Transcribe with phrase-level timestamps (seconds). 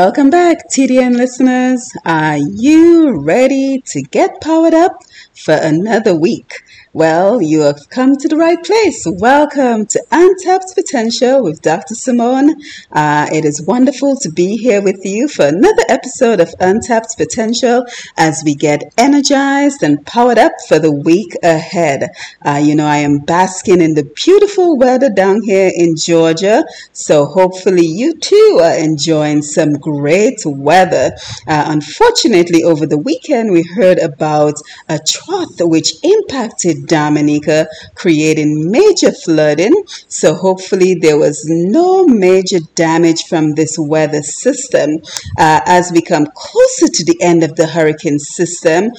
[0.00, 1.92] Welcome back, TDN listeners.
[2.04, 5.02] Are you ready to get powered up
[5.34, 6.62] for another week?
[6.98, 9.06] Well, you have come to the right place.
[9.06, 11.94] Welcome to Untapped Potential with Dr.
[11.94, 12.60] Simone.
[12.90, 17.86] Uh, it is wonderful to be here with you for another episode of Untapped Potential
[18.16, 22.08] as we get energized and powered up for the week ahead.
[22.44, 27.26] Uh, you know, I am basking in the beautiful weather down here in Georgia, so
[27.26, 31.12] hopefully you too are enjoying some great weather.
[31.46, 34.54] Uh, unfortunately, over the weekend, we heard about
[34.88, 35.28] a trough
[35.60, 39.74] which impacted Dominica, creating major flooding.
[40.08, 44.98] So, hopefully, there was no major damage from this weather system.
[45.38, 48.92] Uh, as we come closer to the end of the hurricane system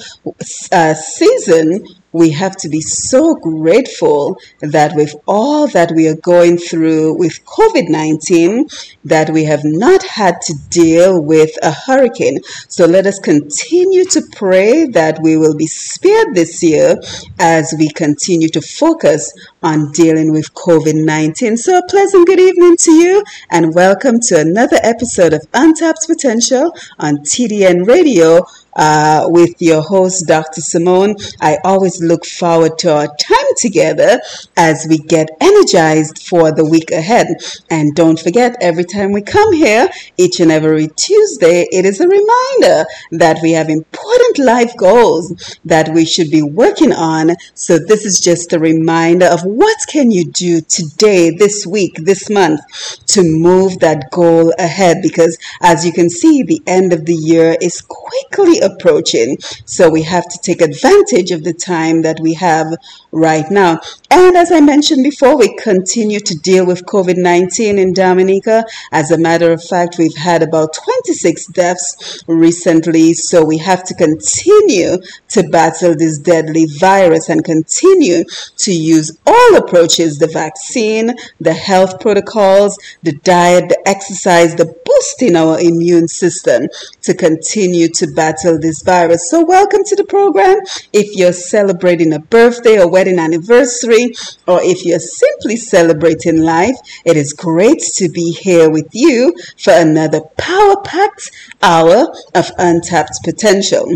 [0.72, 6.58] uh, season, we have to be so grateful that with all that we are going
[6.58, 12.38] through with COVID-19, that we have not had to deal with a hurricane.
[12.68, 16.96] So let us continue to pray that we will be spared this year
[17.38, 21.58] as we continue to focus on dealing with COVID-19.
[21.58, 26.74] So a pleasant good evening to you and welcome to another episode of Untapped Potential
[26.98, 28.44] on TDN Radio
[28.74, 30.60] uh, with your host, Dr.
[30.60, 31.16] Simone.
[31.40, 34.20] I always look forward to our time together
[34.56, 37.26] as we get energized for the week ahead.
[37.70, 42.08] And don't forget, every time we come here, each and every Tuesday, it is a
[42.08, 47.30] reminder that we have important life goals that we should be working on.
[47.54, 52.30] So this is just a reminder of what can you do today, this week, this
[52.30, 52.60] month
[53.06, 54.98] to move that goal ahead.
[55.02, 59.38] Because as you can see, the end of the year is quickly approaching.
[59.64, 62.66] So we have to take advantage of the time that we have
[63.12, 63.80] right now.
[64.12, 68.64] And as I mentioned before, we continue to deal with COVID 19 in Dominica.
[68.90, 73.14] As a matter of fact, we've had about 26 deaths recently.
[73.14, 74.98] So we have to continue
[75.28, 78.24] to battle this deadly virus and continue
[78.56, 85.36] to use all approaches the vaccine, the health protocols, the diet, the exercise, the boosting
[85.36, 86.66] our immune system
[87.02, 89.30] to continue to battle this virus.
[89.30, 90.58] So, welcome to the program.
[90.92, 93.99] If you're celebrating a birthday or wedding anniversary,
[94.46, 99.72] or if you're simply celebrating life, it is great to be here with you for
[99.72, 101.30] another power packed
[101.62, 103.86] hour of untapped potential.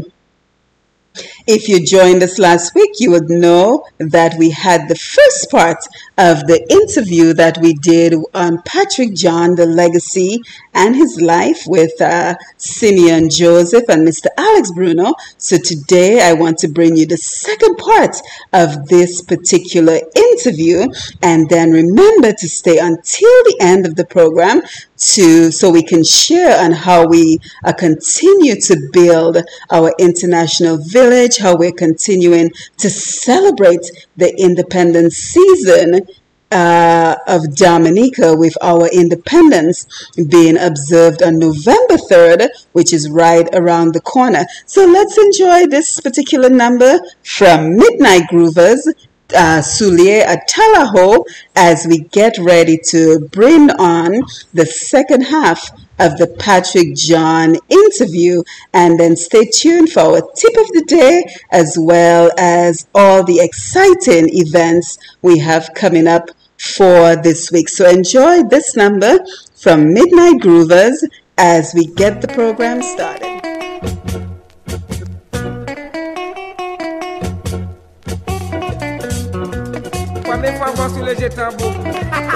[1.46, 5.76] If you joined us last week, you would know that we had the first part
[6.16, 10.38] of the interview that we did on Patrick John, the legacy
[10.72, 14.28] and his life with uh, Simeon Joseph and Mr.
[14.38, 15.12] Alex Bruno.
[15.36, 18.16] So today I want to bring you the second part
[18.54, 20.86] of this particular interview.
[21.22, 24.62] And then remember to stay until the end of the program
[24.96, 29.38] to so we can share on how we uh, continue to build
[29.70, 36.06] our international village, how we're continuing to celebrate the independence season
[36.52, 39.86] uh, of Dominica with our independence
[40.28, 44.44] being observed on November 3rd, which is right around the corner.
[44.66, 48.86] So let's enjoy this particular number from Midnight Groovers
[49.34, 51.24] uh, Sulier at Talaho
[51.56, 54.22] as we get ready to bring on
[54.52, 58.42] the second half of the Patrick John interview.
[58.72, 63.40] And then stay tuned for our tip of the day as well as all the
[63.40, 67.68] exciting events we have coming up for this week.
[67.68, 69.18] So enjoy this number
[69.56, 71.02] from Midnight Groovers
[71.38, 73.34] as we get the program started.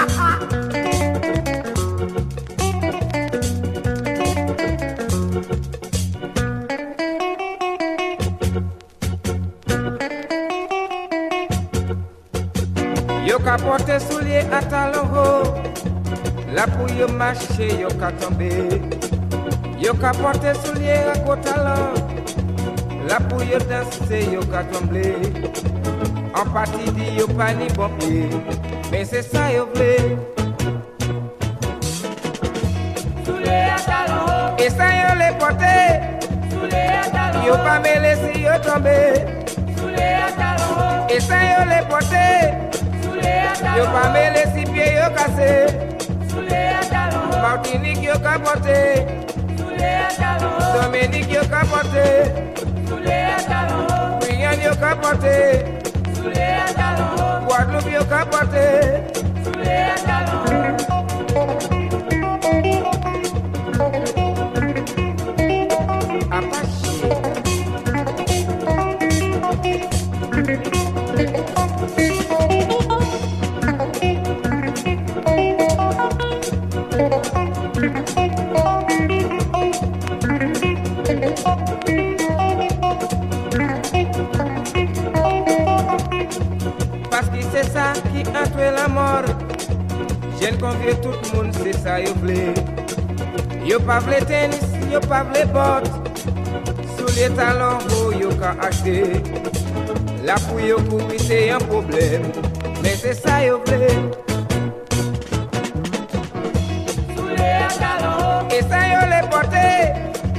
[13.39, 15.25] Yo ka porte soulye a talon ho
[16.55, 18.49] La pou yo mache yo ka tombe.
[19.79, 21.95] Yo ka porte soulye a ko talon
[23.07, 25.05] La pou yo danse yo ka tombe.
[26.35, 28.35] An pati di yo pa ni bon pied
[28.91, 30.19] Men se sa yo vle.
[33.23, 35.75] Soule a talon ho, E sa yo le porte
[36.51, 38.99] soule a talon Yo ho, pa mele si yo tombe.
[39.77, 42.68] Soule a talon ho, E sa yo le porte
[43.77, 45.67] yo pa les pie yo casé.
[46.29, 49.05] Sule atalo martinique yo capote.
[49.57, 52.07] Sule atalo dominique yo capote.
[52.87, 55.65] Sule atalo guyane yo capote.
[56.15, 58.65] Sule atalo guadeloupe yo capote.
[59.43, 60.88] Sule
[90.39, 92.53] Jel konvye tout moun se sa yo vle.
[93.67, 95.89] Yo pa vle tenis, yo pa vle bot.
[96.95, 99.19] Sou le talon ho yo ka achete
[100.23, 102.29] La pou yo pou pite yon problem
[102.83, 103.91] Men se sa yo vle.
[107.11, 109.67] Sou le talon ho E sa yo le pote.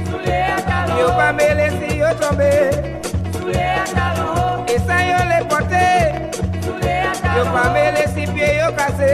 [0.09, 2.51] Sou le talon ho Yo pa mele si yo tombe
[3.37, 5.87] Sou le talon ho E sa yo le pote.
[6.65, 9.13] Sou le talon ho Yo pa mele si pie yo kase.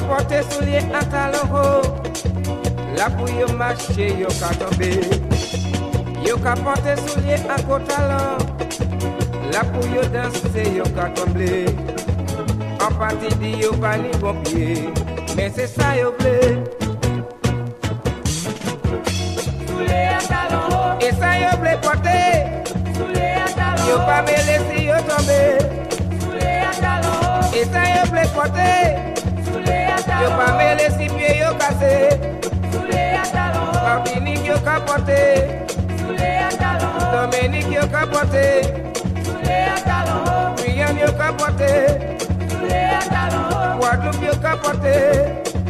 [0.00, 1.64] pa pote soulye atalon ho
[2.96, 4.90] La pou yo mache yo ka tombe
[6.26, 8.38] Yo ka pote soulye akotalon
[9.52, 11.66] La pou yo danse yo ka tombe
[12.80, 14.88] An pati di yo pa ni bon pie
[15.36, 16.36] Men se sa yo ble
[19.66, 22.18] Soulye atalon ho E sa yo ble pote
[22.96, 25.40] Soulye atalon ho Yo pa me lesi yo tombe
[26.24, 29.09] Soulye atalon ho E sa yo ble pote
[30.20, 31.92] Yo pa mele si pie yo kase
[32.72, 35.20] soule a talon ho, yo ka porte
[35.98, 38.44] soule a talon Dominique yo ka porte
[39.24, 40.36] soule a talon ho,
[41.00, 41.72] yo ka porte
[42.50, 44.96] soule a talon Guadeloupe yo ka porte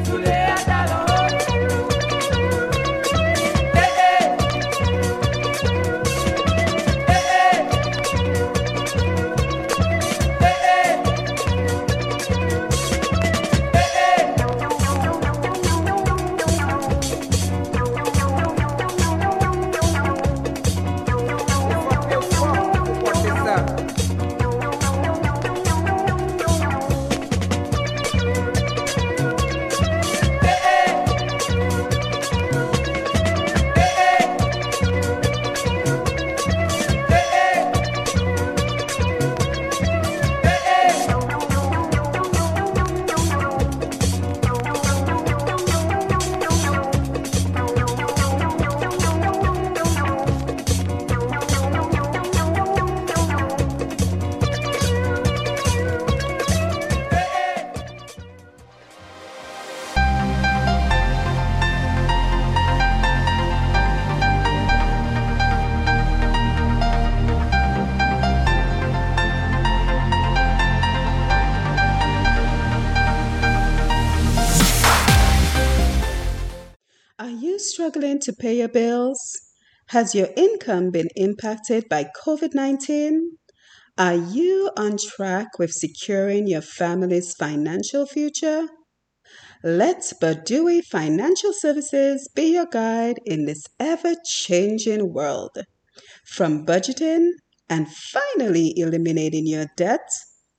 [0.05, 1.10] soule
[79.91, 83.33] Has your income been impacted by COVID 19?
[83.99, 88.69] Are you on track with securing your family's financial future?
[89.65, 95.59] Let Badui Financial Services be your guide in this ever changing world.
[96.25, 97.31] From budgeting
[97.69, 100.09] and finally eliminating your debt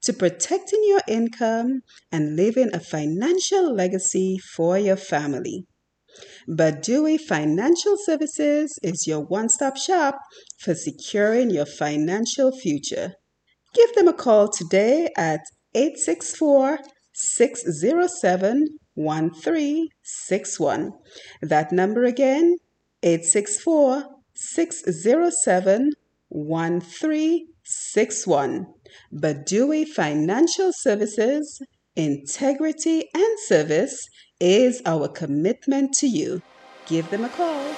[0.02, 5.68] to protecting your income and leaving a financial legacy for your family.
[6.51, 10.20] Badui Financial Services is your one stop shop
[10.60, 13.13] for securing your financial future.
[13.74, 15.39] Give them a call today at
[15.74, 16.79] 864
[17.13, 20.91] 607 1361.
[21.41, 22.58] That number again,
[23.01, 24.03] 864
[24.36, 25.93] 607
[26.27, 28.65] 1361.
[29.13, 31.62] Badui Financial Services,
[31.96, 33.98] integrity and service
[34.41, 36.41] is our commitment to you.
[36.88, 37.75] Give them a call.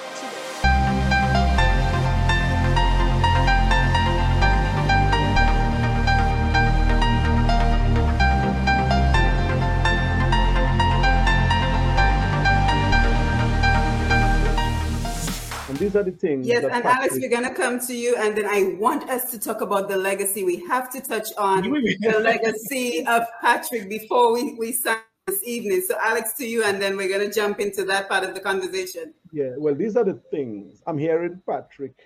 [15.68, 16.46] And these are the things.
[16.46, 19.30] Yes, that and Alex, we're going to come to you, and then I want us
[19.32, 20.44] to talk about the legacy.
[20.44, 21.96] We have to touch on Oui, oui.
[22.00, 25.80] the legacy of Patrick before we, we sign this evening.
[25.80, 28.40] So, Alex, to you, and then we're going to jump into that part of the
[28.40, 29.14] conversation.
[29.32, 30.82] Yeah, well, these are the things.
[30.86, 31.98] I'm hearing Patrick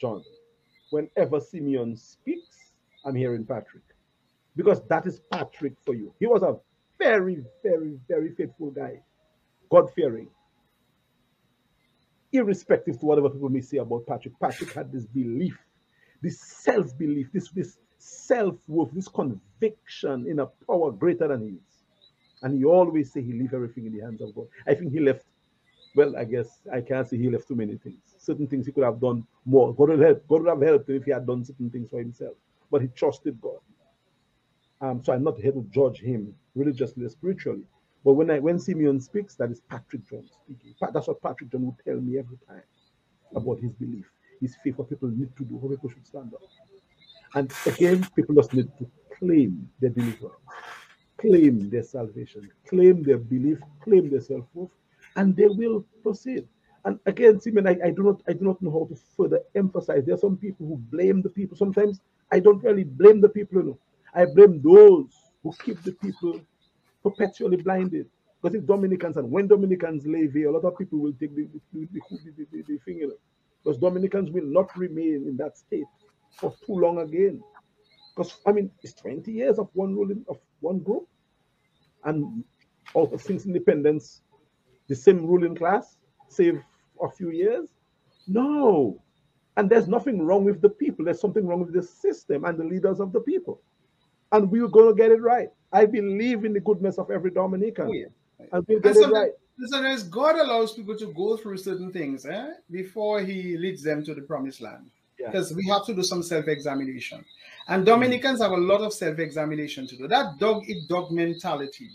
[0.00, 0.22] John.
[0.90, 2.72] Whenever Simeon speaks,
[3.04, 3.84] I'm hearing Patrick.
[4.56, 6.12] Because that is Patrick for you.
[6.18, 6.56] He was a
[6.98, 9.00] very, very, very faithful guy,
[9.70, 10.28] God fearing.
[12.32, 15.56] Irrespective to whatever people may say about Patrick, Patrick had this belief,
[16.20, 21.65] this self belief, this, this self worth, this conviction in a power greater than his.
[22.46, 24.46] And he always say he leave everything in the hands of God.
[24.68, 25.24] I think he left
[25.96, 28.14] well, I guess I can't say he left too many things.
[28.18, 29.74] Certain things he could have done more.
[29.74, 30.28] God would help.
[30.28, 32.34] God would have helped him if he had done certain things for himself.
[32.70, 33.58] But he trusted God.
[34.80, 37.64] Um, so I'm not here to judge him religiously or spiritually.
[38.04, 40.76] But when I when Simeon speaks, that is Patrick John speaking.
[40.92, 42.62] That's what Patrick John would tell me every time
[43.34, 44.08] about his belief,
[44.40, 46.42] his faith, what people need to do, how people should stand up.
[47.34, 48.88] And again, people just need to
[49.18, 50.36] claim their deliverance,
[51.26, 54.70] claim their salvation, claim their belief, claim their self-worth,
[55.16, 56.46] and they will proceed.
[56.84, 60.04] And again, Simon, I, I do not I do not know how to further emphasize.
[60.04, 61.56] There are some people who blame the people.
[61.56, 63.78] Sometimes I don't really blame the people, you know.
[64.14, 65.08] I blame those
[65.42, 66.40] who keep the people
[67.02, 68.06] perpetually blinded.
[68.40, 71.48] Because if Dominicans and when Dominicans leave here, a lot of people will take the,
[71.72, 73.18] the, the, the thing, you know.
[73.64, 75.86] Because Dominicans will not remain in that state
[76.38, 77.42] for too long again.
[78.14, 81.08] Because I mean, it's 20 years of one ruling of one group,
[82.06, 82.44] and
[82.94, 84.22] also since independence,
[84.88, 85.98] the same ruling class,
[86.28, 86.62] save
[87.02, 87.68] a few years.
[88.26, 89.00] No,
[89.56, 91.04] and there's nothing wrong with the people.
[91.04, 93.60] There's something wrong with the system and the leaders of the people,
[94.32, 95.48] and we're going to get it right.
[95.72, 98.06] I believe in the goodness of every Dominican, Oh, yeah.
[98.52, 99.32] and we'll And get it right.
[100.10, 104.22] God allows people to go through certain things eh, before He leads them to the
[104.22, 104.90] promised land.
[105.18, 105.30] Yeah.
[105.30, 107.24] Because we have to do some self examination.
[107.68, 110.08] And Dominicans have a lot of self examination to do.
[110.08, 111.90] That dog eat dog mentality,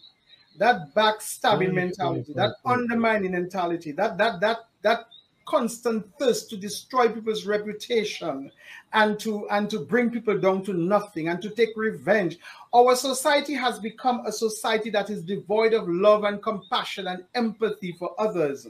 [0.58, 5.06] that backstabbing mentality, that undermining mentality, that that that that
[5.46, 8.52] constant thirst to destroy people's reputation
[8.94, 12.38] and to and to bring people down to nothing and to take revenge
[12.74, 17.92] our society has become a society that is devoid of love and compassion and empathy
[17.98, 18.68] for others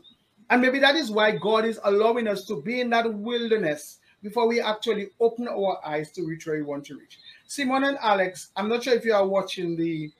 [0.49, 4.47] and maybe that is why god is allowing us to be in that wilderness before
[4.47, 8.49] we actually open our eyes to reach where we want to reach simon and alex
[8.55, 10.11] i'm not sure if you are watching the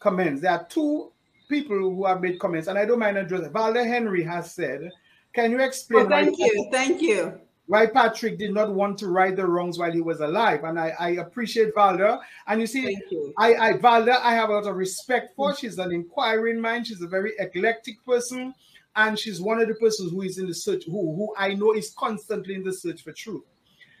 [0.00, 1.10] comments there are two
[1.48, 4.90] people who have made comments and i don't mind addressing Valda henry has said
[5.34, 6.68] can you explain Oh, why thank you.
[6.72, 7.40] Thank you.
[7.66, 10.64] why Patrick did not want to right the wrongs while he was alive.
[10.64, 12.18] And I, I appreciate Valda.
[12.46, 13.34] And you see, you.
[13.36, 15.54] I, I Valda, I have a lot of respect for.
[15.54, 16.86] She's an inquiring mind.
[16.86, 18.54] She's a very eclectic person.
[18.96, 21.72] And she's one of the persons who is in the search, who, who I know
[21.72, 23.44] is constantly in the search for truth.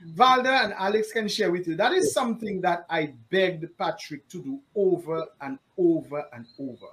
[0.04, 0.20] Mm-hmm.
[0.20, 1.76] Valda and Alex can share with you.
[1.76, 6.86] That is something that I begged Patrick to do over and over and over.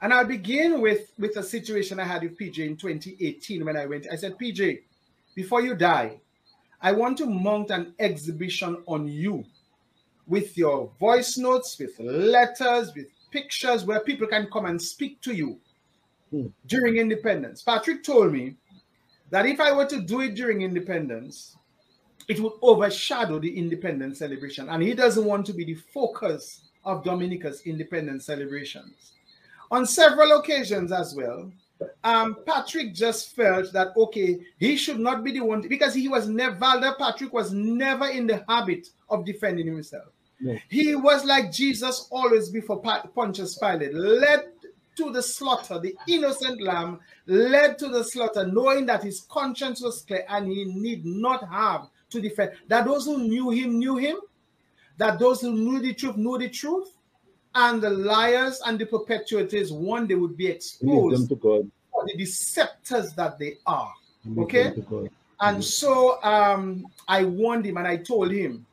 [0.00, 3.86] And I'll begin with, with a situation I had with PJ in 2018 when I
[3.86, 4.06] went.
[4.10, 4.80] I said, PJ,
[5.34, 6.20] before you die,
[6.80, 9.44] I want to mount an exhibition on you
[10.28, 15.34] with your voice notes, with letters, with pictures where people can come and speak to
[15.34, 15.58] you
[16.66, 17.62] During independence.
[17.62, 18.56] Patrick told me
[19.30, 21.56] that if I were to do it during independence,
[22.28, 24.68] it would overshadow the independence celebration.
[24.68, 29.12] And he doesn't want to be the focus of Dominica's independence celebrations.
[29.70, 31.50] On several occasions as well,
[32.04, 36.28] um, Patrick just felt that okay, he should not be the one because he was
[36.28, 40.08] never Valda Patrick was never in the habit of defending himself.
[40.40, 40.56] No.
[40.68, 44.52] He was like Jesus always before Pontius Pilate, led
[44.98, 50.02] to the slaughter, the innocent lamb led to the slaughter, knowing that his conscience was
[50.02, 52.52] clear and he need not have to defend.
[52.68, 54.16] That those who knew him knew him,
[54.98, 56.88] that those who knew the truth knew the truth,
[57.54, 61.70] and the liars and the perpetuators one day would be exposed to God.
[61.90, 63.92] for the deceptors that they are.
[64.24, 64.62] Leave Okay.
[64.64, 65.10] them to God.
[65.40, 68.66] And so um, I warned him and I told him,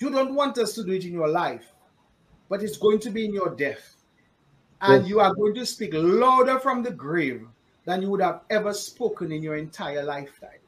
[0.00, 1.66] You don't want us to do it in your life,
[2.48, 3.96] but it's going to be in your death.
[4.82, 5.08] And Yes.
[5.08, 7.46] you are going to speak louder from the grave
[7.84, 10.58] than you would have ever spoken in your entire lifetime.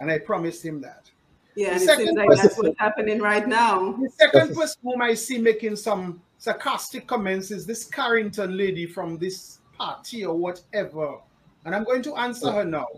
[0.00, 1.10] And I promised him that.
[1.54, 3.92] Yeah, and The it second seems like person- that's what's happening right now.
[3.92, 9.18] The second person whom I see making some sarcastic comments is this Carrington lady from
[9.18, 11.18] this party or whatever.
[11.64, 12.88] And I'm going to answer her now.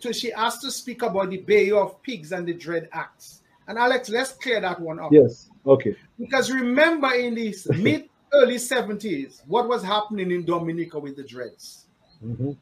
[0.00, 3.42] So she asked to speak about the Bay of Pigs and the Dread Acts.
[3.68, 5.12] And Alex, let's clear that one up.
[5.12, 5.50] Yes.
[5.66, 5.94] Okay.
[6.18, 11.86] Because remember in the mid early 70s, what was happening in Dominica with the Dreads?
[12.24, 12.56] Mhm.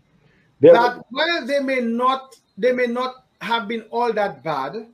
[0.61, 4.87] That while they may not they may not have been all that bad,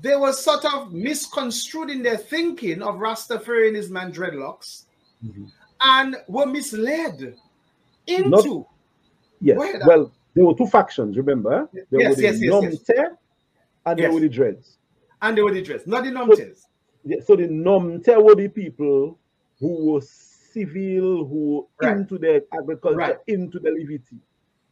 [0.00, 4.84] they were sort of misconstrued in their thinking of Rastafarianism and his man dreadlocks
[5.24, 5.50] Mhm.
[5.80, 7.36] and were misled
[8.06, 8.66] into Not-
[9.40, 9.56] yes.
[9.86, 11.16] Well, there were two factions.
[11.16, 13.08] Remember, there Yes, were the yes, yes, yes.
[13.86, 14.76] And there were the Dreads.
[15.22, 16.66] and they were the dress, not the numpties.
[17.04, 19.18] Yeah, so the Nomte were the people
[19.60, 21.96] who were civil, who were Right.
[21.96, 23.16] into the agriculture, Right.
[23.26, 24.18] into the levity.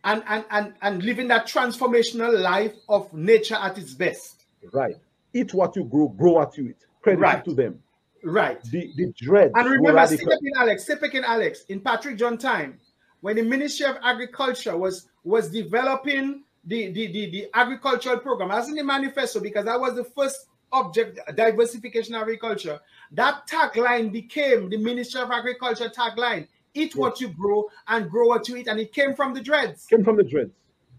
[0.04, 4.44] And, and and and living that transformational life of nature at its best.
[4.72, 4.96] Right.
[5.32, 6.86] Eat what you grow, grow what you eat.
[7.02, 7.44] Credit Right.
[7.44, 7.80] to them.
[8.24, 8.62] Right.
[8.64, 9.52] The the dread.
[9.54, 10.26] And remember, radical.
[10.26, 12.78] step in Alex, step in Alex, in Patrick John time,
[13.20, 18.68] when the Ministry of Agriculture was was developing the, the, the, the agricultural program, as
[18.68, 22.80] in the manifesto, because that was the first object, diversification agriculture,
[23.12, 26.48] that tagline became the Ministry of Agriculture tagline.
[26.74, 28.66] Eat what you grow and grow what you eat.
[28.66, 29.86] And it came from the dreads.
[29.86, 30.52] Came from the dreads.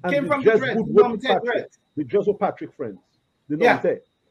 [0.04, 1.44] And Came the from the dreads dreads, the work with Patrick.
[1.54, 1.80] dreads.
[1.98, 3.00] The dreads Patrick friends.
[3.50, 3.82] The Yeah.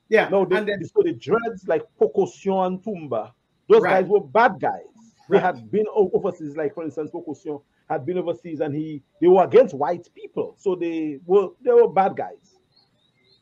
[0.09, 0.29] Yeah.
[0.29, 3.33] No, the, and then, so the dreads like Pocosion and Tumba,
[3.69, 4.03] those Right.
[4.03, 4.83] guys were bad guys.
[5.29, 5.43] They Right.
[5.43, 7.59] had been overseas, like for instance, Pocosion
[7.89, 10.55] had been overseas and he they were against white people.
[10.59, 12.52] So they were they were bad guys.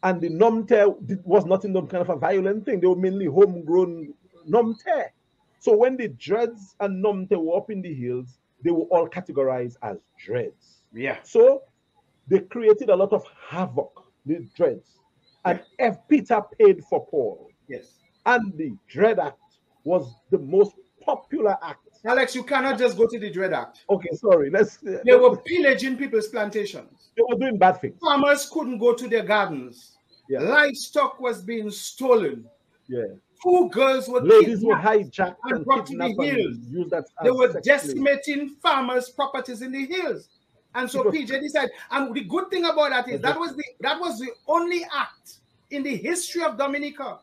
[0.02, 2.80] And the Nomte was not in them kind of a violent thing.
[2.80, 4.14] They were mainly homegrown
[4.48, 5.04] Nomte.
[5.58, 9.76] So when the dreads and Nomte were up in the hills, they were all categorized
[9.82, 10.82] as dreads.
[10.94, 11.18] yeah.
[11.22, 11.62] So
[12.28, 13.90] they created a lot of havoc,
[14.24, 14.98] the dreads.
[15.44, 15.96] And F.
[16.08, 17.50] Peter paid for Paul.
[17.68, 17.98] Yes.
[18.26, 19.38] And the Dread Act
[19.84, 21.89] was the most popular act.
[22.04, 23.84] Alex, you cannot just go to the Dread Act.
[23.90, 24.50] Okay, sorry.
[24.50, 24.78] Let's.
[24.86, 27.10] Uh, they were pillaging people's plantations.
[27.16, 27.98] they were doing bad things.
[28.00, 29.96] Farmers couldn't go to their gardens.
[30.28, 30.40] Yeah.
[30.40, 32.46] Livestock was being stolen.
[32.88, 33.02] Yeah.
[33.42, 36.92] Two girls were Ladies were hijacked and and brought to the hills.
[37.22, 40.28] They were decimating farmers' properties in the hills.
[40.74, 43.64] And so Because- PJ decided, and the good thing about that is that was the
[43.80, 45.38] that was the only act
[45.70, 47.18] in the history of Dominica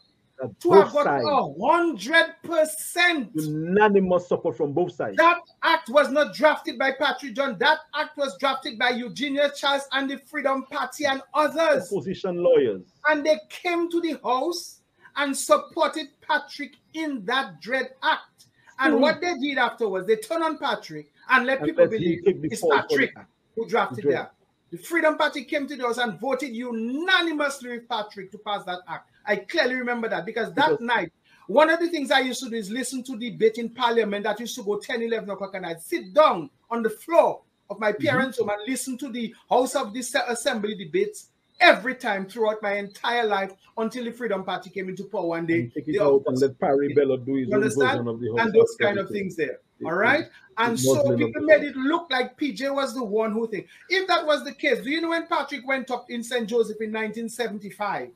[0.60, 3.32] to have got a hundred percent.
[3.34, 5.18] unanimous support from both sides.
[5.18, 7.58] That act was not drafted by Patrick John.
[7.60, 11.92] That act was drafted by Eugenia Charles and the Freedom Party and others.
[11.92, 12.84] Opposition lawyers.
[13.10, 14.82] and they came to the house
[15.16, 18.46] and supported Patrick in that dread act.
[18.80, 19.02] And Hmm.
[19.02, 22.70] what they did afterwards, they turned on Patrick and let And people believe it's fall
[22.72, 23.16] for the Patrick
[23.56, 24.34] who drafted that.
[24.70, 28.80] The Freedom Party came to the house and voted unanimously with Patrick to pass that
[28.88, 29.10] act.
[29.28, 31.12] I clearly remember that because that Because- night,
[31.48, 34.40] one of the things I used to do is listen to debate in parliament that
[34.40, 37.92] used to go 10, 11 o'clock, and I'd sit down on the floor of my
[37.94, 38.06] Mm-hmm.
[38.08, 42.74] parents' home and listen to the House of the Assembly debates every time throughout my
[42.76, 45.62] entire life until the Freedom Party came into power one day.
[45.62, 48.54] And take it out and let Parry Bello do his version of the House and
[48.54, 49.60] those kind of things there.
[49.86, 50.26] All right.
[50.58, 53.68] And so people made it look like PJ was the one who think.
[53.90, 56.48] If that was the case, do you know when Patrick went up in St.
[56.48, 58.10] Joseph in 1975,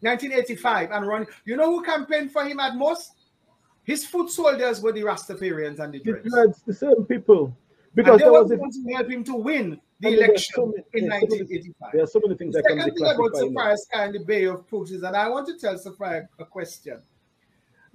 [0.00, 1.26] 1985, and run?
[1.44, 3.12] You know who campaigned for him at most?
[3.84, 6.62] His foot soldiers were the Rastafarians and the The Dreads.
[6.66, 7.46] the same people.
[7.46, 7.54] And
[7.94, 10.18] Because they there were was the ones who helped him to win the I mean,
[10.18, 11.92] there are election so many- in there are so many- 1985.
[11.92, 13.36] there are so many things The that can second thing about.
[13.36, 16.44] Sophia Sky and the Bay of Pools is that I want to tell Sophia a
[16.44, 17.02] question.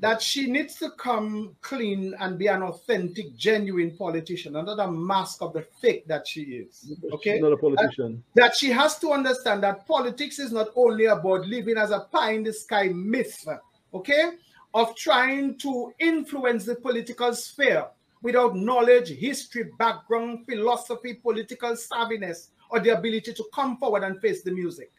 [0.03, 5.41] That she needs to come clean and be an authentic, genuine politician, under the mask
[5.41, 6.91] of the fake that she is.
[7.13, 7.35] Okay?
[7.35, 8.21] She's not a politician.
[8.35, 12.33] That she has to understand that politics is not only about living as a pie
[12.33, 13.47] in the sky myth,
[13.93, 14.31] okay?
[14.73, 17.85] Of trying to influence the political sphere
[18.21, 24.41] without knowledge, history, background, philosophy, political savviness, or the ability to come forward and face
[24.43, 24.91] the music.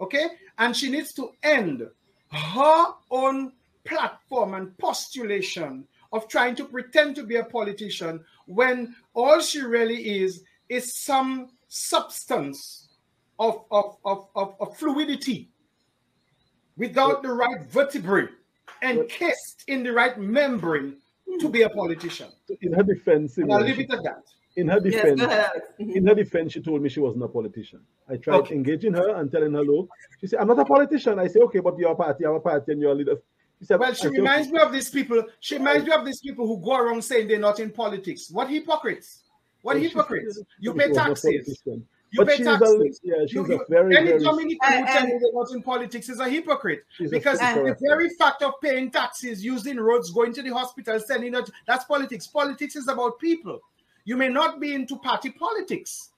[0.00, 0.28] Okay?
[0.56, 1.86] And she needs to end
[2.32, 3.52] her own
[3.86, 10.18] platform and postulation of trying to pretend to be a politician when all she really
[10.20, 12.88] is is some substance
[13.38, 15.48] of, of, of, of, of fluidity
[16.76, 18.28] without the right vertebrae
[18.82, 20.96] encased in the right membrane
[21.40, 22.28] to be a politician.
[22.60, 24.22] In her defense, And I'll leave it at that.
[24.56, 25.50] in her defense, go ahead.
[25.54, 25.68] Alex.
[25.80, 25.96] Mhm.
[25.96, 27.80] in her defense, she told me she wasn't a politician.
[28.08, 28.54] I tried Okay.
[28.54, 29.88] engaging her and telling her, look,
[30.20, 31.18] she said, I'm not a politician.
[31.18, 33.16] I say, okay, but you're a party, I'm a party, and you're a leader.
[33.58, 35.24] She said, Well, she reminds me of these people.
[35.40, 38.30] She reminds me of these people who go around saying they're not in politics.
[38.30, 39.22] What hypocrites?
[39.62, 40.38] What hypocrites?
[40.60, 41.62] You pay taxes.
[42.12, 43.00] You But pay she's taxes.
[43.04, 45.32] a, yeah, she's You- a very, any very, Dominican who And- tell and- you they're
[45.32, 49.44] not in politics is a hypocrite she's a because the very fact of paying taxes,
[49.44, 52.26] using roads, going to the hospital, sending it, that's politics.
[52.28, 53.58] Politics is about people.
[54.04, 56.10] You may not be into party politics,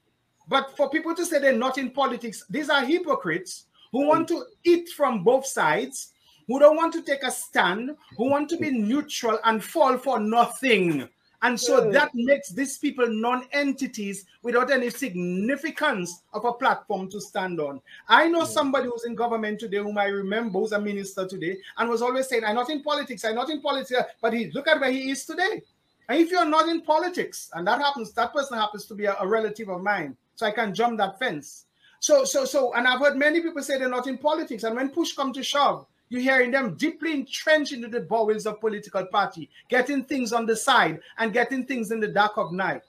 [0.46, 4.44] but for people to say they're not in politics, these are hypocrites who want to
[4.64, 6.12] eat from both sides,
[6.48, 10.18] who don't want to take a stand, who want to be neutral and fall for
[10.18, 11.08] nothing.
[11.40, 17.60] And so that makes these people non-entities without any significance of a platform to stand
[17.60, 17.80] on.
[18.08, 21.88] I know somebody who's in government today, whom I remember, who's a minister today, and
[21.88, 23.24] was always saying, "I'm not in politics.
[23.24, 25.62] I'm not in politics." But he look at where he is today.
[26.08, 29.14] And if you're not in politics, and that happens, that person happens to be a,
[29.20, 31.66] a relative of mine, so I can jump that fence.
[32.00, 34.88] So, so, so, and I've heard many people say they're not in politics, and when
[34.88, 39.48] push come to shove, you're hearing them deeply entrenched into the bowels of political party,
[39.68, 42.82] getting things on the side and getting things in the dark of night.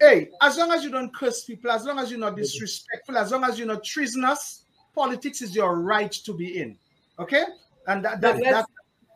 [0.00, 2.42] Hey, as long as you don't curse people, as long as you're not mm-hmm.
[2.42, 6.76] disrespectful, as long as you're not treasonous, politics is your right to be in.
[7.18, 7.44] Okay?
[7.86, 8.66] And that, that, But that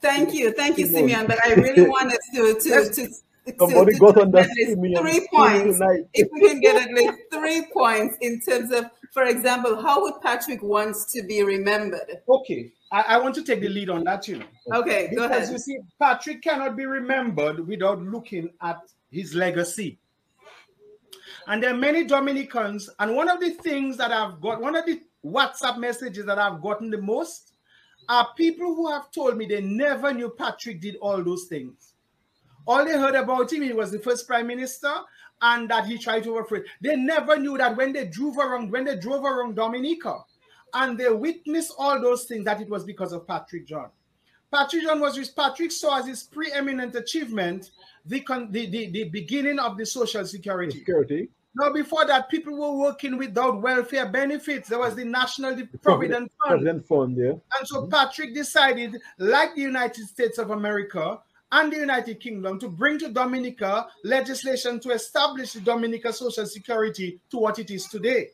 [0.01, 1.27] Thank you, thank you, Simeon.
[1.27, 3.07] But I really wanted us to to to.
[3.07, 3.15] to-
[3.59, 5.79] Somebody to- got to on that at least Simeon three screen points.
[5.79, 6.01] tonight.
[6.15, 10.21] If we can get at least three points in terms of, for example, how would
[10.23, 12.23] Patrick wants to be remembered?
[12.29, 12.71] okay.
[12.93, 14.47] I, I want to take the lead on that, you know.
[14.75, 19.99] Okay, go Because you see, Patrick cannot be remembered without looking at his legacy.
[21.47, 24.87] And there are many Dominicans, and one of the things that I've got, one of
[24.87, 27.53] the WhatsApp messages that I've gotten the most
[28.09, 31.95] are people who have told me they never knew Patrick did all those things.
[32.67, 34.93] All they heard about him, he was the first prime minister,
[35.43, 36.63] and that he tried to overthrow.
[36.81, 40.19] They never knew that when they drove around, when they drove around Dominica,
[40.75, 43.89] and they witnessed all those things, that it was because of Patrick John.
[44.53, 47.71] Patrick John was with Patrick saw as his preeminent achievement
[48.05, 50.79] the, con- the, the, the beginning of the social security.
[50.79, 51.29] Security.
[51.55, 54.69] Now, before that, people were working without welfare benefits.
[54.69, 56.49] There was the National Provident Fund.
[56.49, 57.33] President Fund, yeah.
[57.59, 61.19] And so Patrick decided, like the United States of America
[61.51, 67.21] and the United Kingdom, to bring to Dominica legislation to establish the Dominica Social Security
[67.31, 68.29] to what it is today.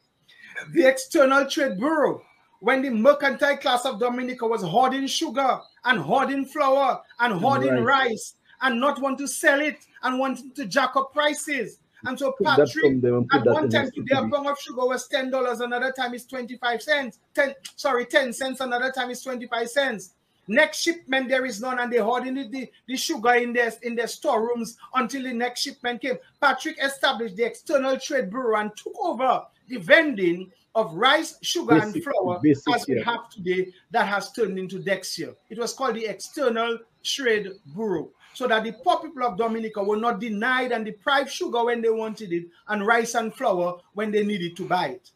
[0.72, 2.22] The External Trade Bureau,
[2.60, 8.08] when the mercantile class of Dominica was hoarding sugar and hoarding flour and hoarding Right.
[8.10, 11.78] rice and not want to sell it and wanting to jack up prices.
[12.04, 15.92] And so Patrick at one time today a pound of sugar was ten dollars, another
[15.92, 17.18] time it's twenty-five cents.
[17.34, 20.14] Ten, sorry, ten cents, another time it's twenty-five cents.
[20.48, 23.96] Next shipment there is none, and they hoarding the, the, the sugar in their in
[23.96, 26.18] their storerooms until the next shipment came.
[26.40, 32.02] Patrick established the External Trade Bureau and took over the vending of rice, sugar, and
[32.02, 33.04] flour basic, as we yeah.
[33.04, 33.72] have today.
[33.90, 35.34] That has turned into Dexia.
[35.48, 39.96] It was called the External Trade Bureau so that the poor people of Dominica were
[39.96, 44.22] not denied and deprived sugar when they wanted it and rice and flour when they
[44.22, 45.10] needed to buy it.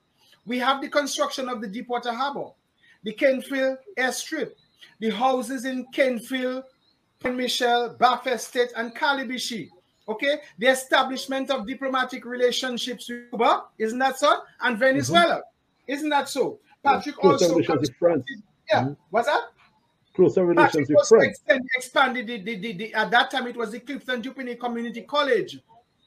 [0.47, 2.49] We have the construction of the Deepwater Harbor,
[3.03, 4.53] the Canefield airstrip,
[5.01, 6.65] the houses in Canefield,
[7.19, 9.69] Pointe Michel, Bath Estate, and Calibishie.
[10.11, 14.41] Okay, the establishment of diplomatic relationships with Cuba, isn't that so?
[14.61, 15.43] And Venezuela,
[15.87, 16.59] isn't that so?
[16.83, 18.25] Patrick Closer also with France.
[18.69, 18.97] yeah, Mhm.
[19.11, 19.43] what's that?
[20.17, 21.25] Closer Patrick relations with France.
[21.39, 25.03] extend, expanded the, the, the, the- at that time it was the Clifton Dupigny Community
[25.03, 25.61] College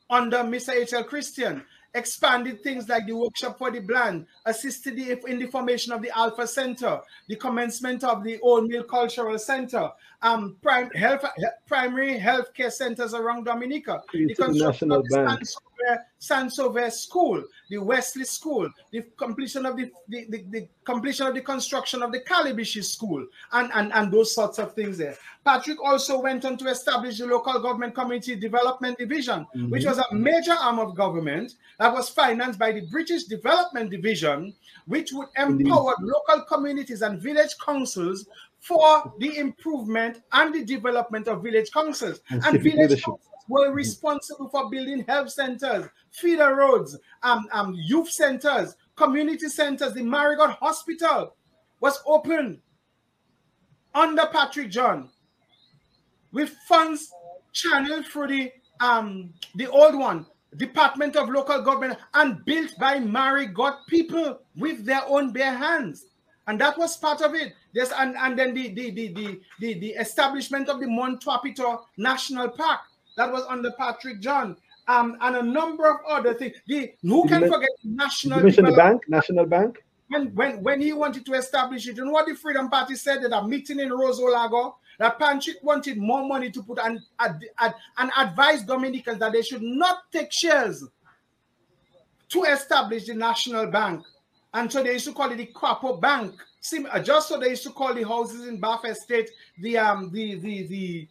[0.10, 0.74] under Mr.
[0.74, 1.06] H.L.
[1.06, 1.64] Christian.
[1.96, 6.10] Expanded things like the workshop for the blind, assisted the, in the formation of the
[6.18, 9.92] Alpha Center, the commencement of the Old Mill Cultural Center,
[10.24, 11.24] um, prime health,
[11.68, 15.40] primary health care centers around Dominica, the construction of the
[16.30, 16.52] Bank.
[16.52, 21.34] Sansover, Sansover School, the Wesley School, the completion of the, the, the, the completion of
[21.34, 25.18] the construction of the Calibishie School, and, and, and those sorts of things there.
[25.46, 29.70] Patrick also went on to establish the Local Government Community Development Division, mm-hmm.
[29.70, 34.54] which was a major arm of government that was financed by the British Development Division,
[34.86, 35.60] which would mm-hmm.
[35.60, 38.28] empower local communities and village councils
[38.60, 42.22] for the improvement and the development of village councils.
[42.30, 43.04] And And, village leadership.
[43.04, 49.94] councils were responsible for building health centers, feeder roads, um, um, youth centers, community centers.
[49.94, 51.36] The Marigot Hospital
[51.80, 52.60] was opened
[53.94, 55.10] under Patrick John
[56.32, 57.12] with funds
[57.52, 60.26] channeled through the um the old one
[60.58, 66.06] department of local government and built by marigot people with their own bare hands.
[66.46, 67.54] And that was part of it.
[67.74, 71.40] Yes and and then the the the the, the, the establishment of the Morne Trois
[71.40, 72.82] Pitons national park
[73.16, 74.56] that was under patrick john
[74.88, 79.02] um and a number of other things the who can forget national mention the bank,
[79.08, 79.84] National Bank?
[80.14, 83.24] when, when, when he wanted to establish it, you know what the Freedom Party said
[83.24, 84.76] at a meeting in Rosolago?
[85.00, 89.64] That Patrick wanted more money to put and, and, and advised Dominicans that they should
[89.64, 90.84] not take shares
[92.30, 94.06] to establish the National Bank.
[94.54, 96.36] And so they used to call it the Quapo Bank.
[96.60, 100.12] Sim- uh, just so they used to call the houses in Bath Estate the um
[100.14, 101.08] the the the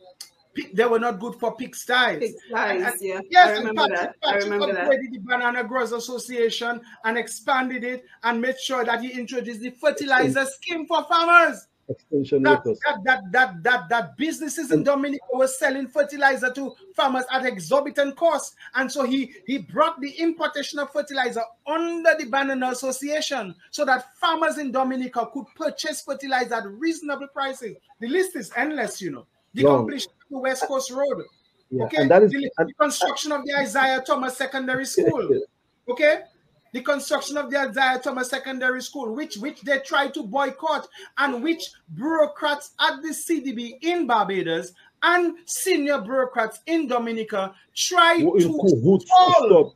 [0.74, 2.20] they were not good for pig styles.
[2.20, 3.20] Pig styles, yeah.
[3.30, 4.28] Yes, I remember Patrick, that.
[4.28, 4.88] I remember that.
[4.88, 9.70] upgraded the Banana Growers Association and expanded it and made sure that he introduced the
[9.70, 11.68] fertilizer scheme for farmers.
[11.88, 12.78] Extension That, letters.
[12.84, 18.16] that, that, that, that, that businesses in Dominica were selling fertilizer to farmers at exorbitant
[18.16, 18.54] cost.
[18.74, 24.14] And so he, he brought the importation of fertilizer under the Banana Association so that
[24.16, 27.76] farmers in Dominica could purchase fertilizer at reasonable prices.
[28.00, 29.26] The list is endless, you know.
[29.54, 29.80] The Long.
[29.80, 31.24] completion West Coast Road.
[31.70, 35.40] Yeah, Okay, and that is the, the construction of the Isaiah Thomas Secondary School.
[35.88, 36.20] Okay,
[36.72, 41.42] the construction of the Isaiah Thomas Secondary School, which which they tried to boycott, and
[41.42, 49.00] which bureaucrats at the CDB in Barbados and senior bureaucrats in Dominica tried in to
[49.00, 49.74] stop.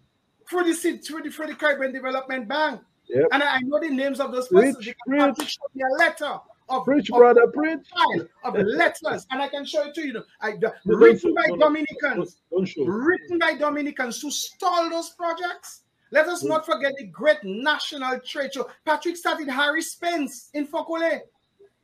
[0.49, 2.81] through the through the, through the Caribbean Development Bank.
[3.09, 3.27] Yep.
[3.33, 5.51] And I, I know the names of those persons because Patrick preach.
[5.51, 6.39] showed me a letter
[6.69, 7.79] of, Preach, of brother, preach.
[7.95, 10.23] file of letters, and I can show it to you.
[10.41, 15.83] I, the, No, written by no, Dominicans, Don't written by Dominicans to stall those projects.
[16.13, 18.69] Let us not forget the great national trade show.
[18.85, 21.21] Patrick started Harry Spence in Fokole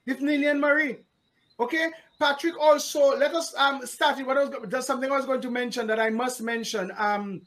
[0.06, 0.98] with Ninian Marie.
[1.58, 4.26] Okay, Patrick also let us um start it.
[4.26, 6.92] What I was there's something I was going to mention that I must mention.
[6.96, 7.42] Um,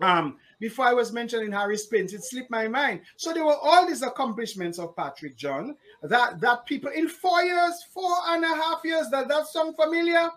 [0.00, 3.00] um, before I was mentioning Harry Spence, it slipped my mind.
[3.16, 7.82] So there were all these accomplishments of Patrick John that that people in four years,
[7.92, 10.30] four and a half years, that that sound familiar?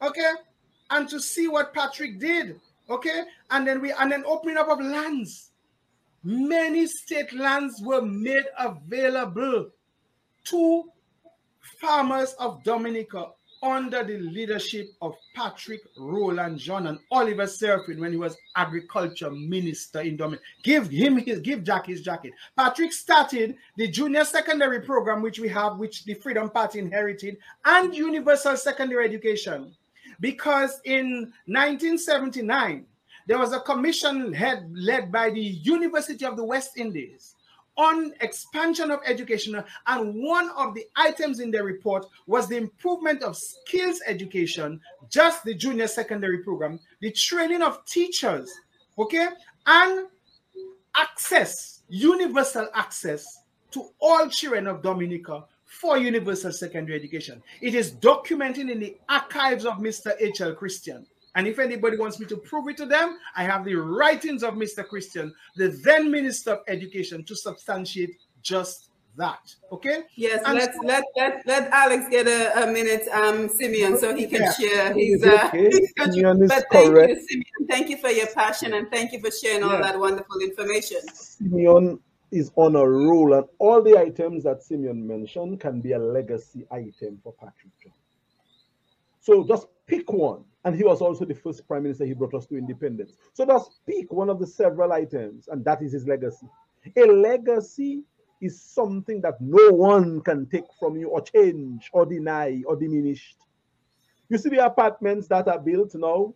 [0.00, 0.32] Okay,
[0.90, 2.60] and to see what Patrick did.
[2.88, 5.50] Okay, and then we and then opening up of lands.
[6.22, 9.70] Many state lands were made available
[10.44, 10.84] to
[11.80, 13.30] farmers of Dominica
[13.62, 20.00] under the leadership of Patrick Roland John and Oliver Seraphin when he was agriculture minister
[20.00, 20.42] in Dominica.
[20.62, 22.32] Give him his give Jack his jacket.
[22.56, 27.94] Patrick started the junior secondary program which we have, which the Freedom Party inherited, and
[27.94, 29.74] universal secondary education.
[30.20, 32.86] Because in 1979,
[33.26, 37.34] there was a commission head, led by the University of the West Indies
[37.80, 43.22] on expansion of education and one of the items in the report was the improvement
[43.22, 48.52] of skills education just the junior secondary program the training of teachers
[48.98, 49.28] okay
[49.66, 50.06] and
[50.94, 53.24] access universal access
[53.70, 57.40] to all children of dominica for universal secondary education.
[57.60, 62.26] It is documented in the archives of mr h.l christian and if anybody wants me
[62.26, 64.86] to prove it to them, I have the writings of Mr.
[64.86, 69.40] Christian, the then Minister of Education, to substantiate just that.
[69.72, 70.02] Okay?
[70.14, 74.14] Yes, And let's so- let let let Alex get a, a minute, um, Simeon, so
[74.14, 74.52] he can Yeah.
[74.52, 75.24] share Is his.
[75.24, 75.64] Uh, okay.
[75.64, 75.92] his.
[75.98, 77.10] Simeon but thank correct.
[77.12, 77.68] you, Simeon.
[77.68, 79.82] Thank you for your passion and thank you for sharing all Yeah.
[79.82, 80.98] that wonderful information.
[81.14, 81.98] Simeon
[82.30, 86.64] is on a roll, and all the items that Simeon mentioned can be a legacy
[86.70, 87.92] item for Patrick John.
[89.20, 90.44] So just pick one.
[90.64, 93.12] And he was also the first prime minister he brought us to independence.
[93.32, 96.46] So just pick one of the several items, and that is his legacy.
[96.96, 98.02] A legacy
[98.42, 103.34] is something that no one can take from you, or change, or deny, or diminish.
[104.28, 106.34] You see the apartments that are built now,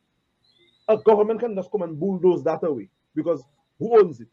[0.89, 3.43] a government can just come and bulldoze that away because
[3.79, 4.29] who owns it?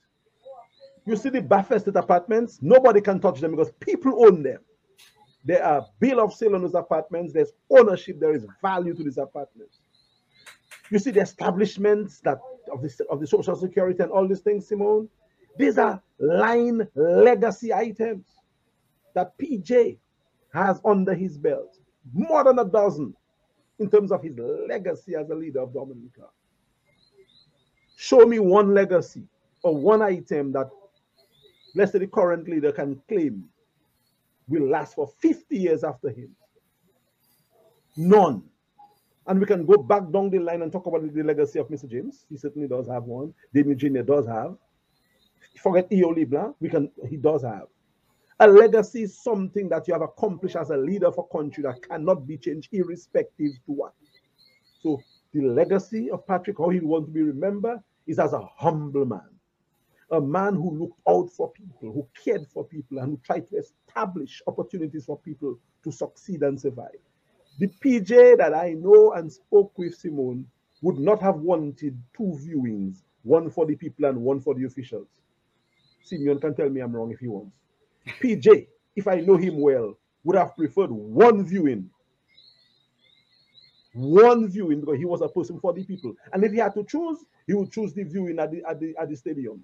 [1.06, 4.60] You see the Bath Estate apartments, nobody can touch them because people own them.
[5.43, 9.17] There are bill of sale on those apartments, there's ownership, there is value to these
[9.17, 9.81] apartments.
[10.91, 12.39] You see the establishments that
[12.71, 15.10] of the, of the social security and all these things, Simone.
[15.58, 18.25] These are line legacy items
[19.15, 19.97] that PJ
[20.54, 21.77] has under his belt.
[22.13, 23.15] More than a dozen
[23.80, 26.27] in terms of his legacy as a leader of Dominica.
[27.95, 29.23] Show me one legacy
[29.63, 30.69] or one item that,
[31.75, 33.45] let's say, the current leader can claim
[34.47, 36.36] will last for 50 years after him.
[37.95, 38.43] None.
[39.27, 41.89] And we can go back down the line and talk about the legacy of Mr.
[41.89, 42.25] James.
[42.29, 43.34] He certainly does have one.
[43.53, 44.01] David Jr.
[44.01, 44.55] does have.
[45.62, 46.10] Forget E.O.
[46.10, 47.67] LeBlanc, we can he does have.
[48.39, 51.88] A legacy is something that you have accomplished as a leader of a country that
[51.88, 53.93] cannot be changed, irrespective to what.
[54.81, 54.99] So
[55.34, 59.29] the legacy of Patrick, how he wants to be remembered, is as a humble man,
[60.10, 63.57] a man who looked out for people, who cared for people, and who tried to
[63.57, 66.97] establish opportunities for people to succeed and survive.
[67.59, 70.45] The PJ that I know and spoke with Simone
[70.81, 75.07] would not have wanted two viewings, one for the people and one for the officials.
[76.03, 77.55] Simeon can tell me I'm wrong if he wants.
[78.21, 81.89] PJ, if I know him well, would have preferred one viewing.
[83.93, 86.13] One viewing because he was a person for the people.
[86.33, 88.95] And if he had to choose, he would choose the viewing at the at the
[88.99, 89.63] at the stadium.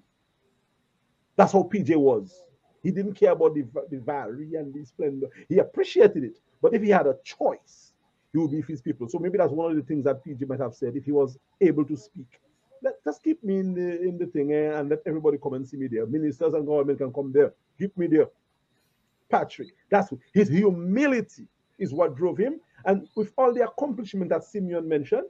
[1.36, 2.42] That's how PJ was.
[2.82, 5.28] He didn't care about the, the value and the splendor.
[5.48, 6.38] He appreciated it.
[6.62, 7.92] But if he had a choice,
[8.32, 9.08] he would be with his people.
[9.08, 11.38] So maybe that's one of the things that PJ might have said if he was
[11.60, 12.40] able to speak.
[12.82, 15.66] Let, just keep me in the in the thing eh, and let everybody come and
[15.66, 16.06] see me there.
[16.06, 17.52] Ministers and government can come there.
[17.78, 18.26] Keep me there.
[19.30, 21.46] Patrick, that's his humility
[21.78, 22.60] is what drove him.
[22.84, 25.24] And with all the accomplishment that Simeon mentioned,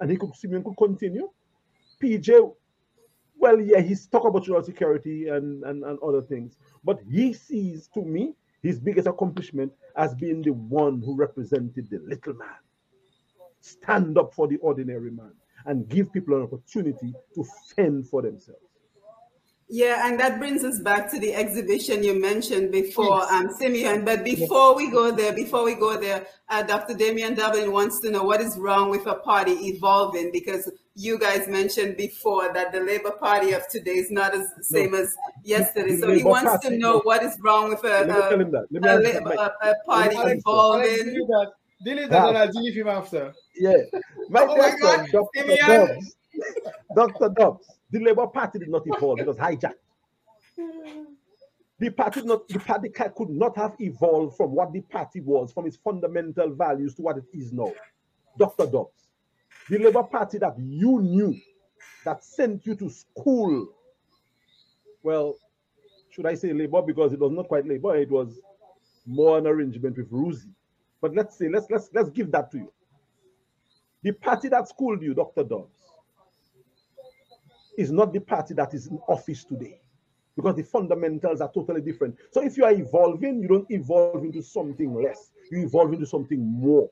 [0.00, 1.28] and he could Simeon could continue.
[2.02, 2.54] PJ,
[3.38, 7.88] well, yeah, he's talk about national security and, and, and other things, but he sees
[7.94, 12.48] to me his biggest accomplishment as being the one who represented the little man.
[13.60, 15.32] Stand up for the ordinary man
[15.66, 17.44] and give people an opportunity to
[17.76, 18.60] fend for themselves.
[19.74, 24.04] Yeah, and that brings us back to the exhibition you mentioned before, um, Simeon.
[24.04, 26.92] But before we go there, before we go there, uh, Dr.
[26.92, 31.48] Damian Dublin wants to know what is wrong with a party evolving because you guys
[31.48, 35.96] mentioned before that the Labour Party of today is not as same as yesterday.
[35.96, 40.16] So he wants to know what is wrong with a, a, a, Labour, a party
[40.18, 41.26] evolving.
[41.82, 43.32] Delete that and I'll delete him after.
[43.56, 43.72] Yeah.
[44.28, 45.28] My Oh my God, Dr.
[45.34, 45.66] Simeon.
[45.66, 46.16] Dobbs.
[46.94, 47.28] Dr.
[47.30, 47.66] Dobbs.
[47.92, 49.74] The Labour Party did not evolve, it was hijacked.
[51.78, 55.66] The party, not, the party could not have evolved from what the party was, from
[55.66, 57.72] its fundamental values to what it is now.
[58.38, 58.66] Dr.
[58.66, 59.08] Dobbs.
[59.68, 61.36] The Labour Party that you knew,
[62.04, 63.68] that sent you to school.
[65.02, 65.36] Well,
[66.10, 66.82] should I say Labour?
[66.82, 68.40] Because it was not quite Labour, it was
[69.04, 70.48] more an arrangement with Rosie.
[71.00, 72.72] But let's say, let's let's let's give that to you.
[74.02, 75.42] The party that schooled you, Dr.
[75.42, 75.81] Dobbs,
[77.76, 79.80] is not the party that is in office today
[80.36, 82.16] because the fundamentals are totally different.
[82.30, 86.40] So if you are evolving, you don't evolve into something less, you evolve into something
[86.40, 86.88] more.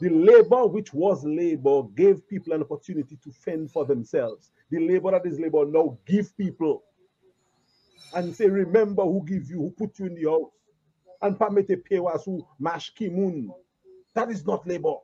[0.00, 4.50] The labor, which was labor, gave people an opportunity to fend for themselves.
[4.70, 6.82] The labor that is labor now give people
[8.14, 10.50] and say, remember who give you, who put you in the house.
[11.20, 13.48] And pamete pewas who mash kimun.
[14.14, 14.94] That is not labor.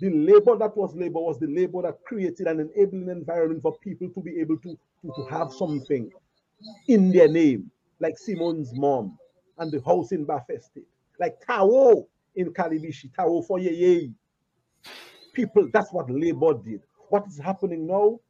[0.00, 4.10] The labor that was labor was the labor that created an enabling environment for people
[4.10, 6.10] to be able to, to, to have something
[6.88, 9.16] in their name, like Simon's mom
[9.58, 10.84] and the house in Bafeste,
[11.18, 14.12] like Tao in Calibishie, Tao for Yeye.
[15.32, 16.82] People, that's what labor did.
[17.08, 18.20] What is happening now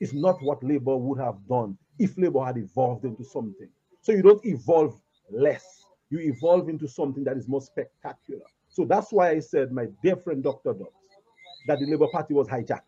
[0.00, 3.68] is not what labor would have done if labor had evolved into something.
[4.02, 8.44] So you don't evolve less, you evolve into something that is more spectacular.
[8.68, 10.72] So that's why I said, my dear friend Dr.
[10.74, 10.92] Dobbs,
[11.66, 12.82] that the Labour Party was hijacked.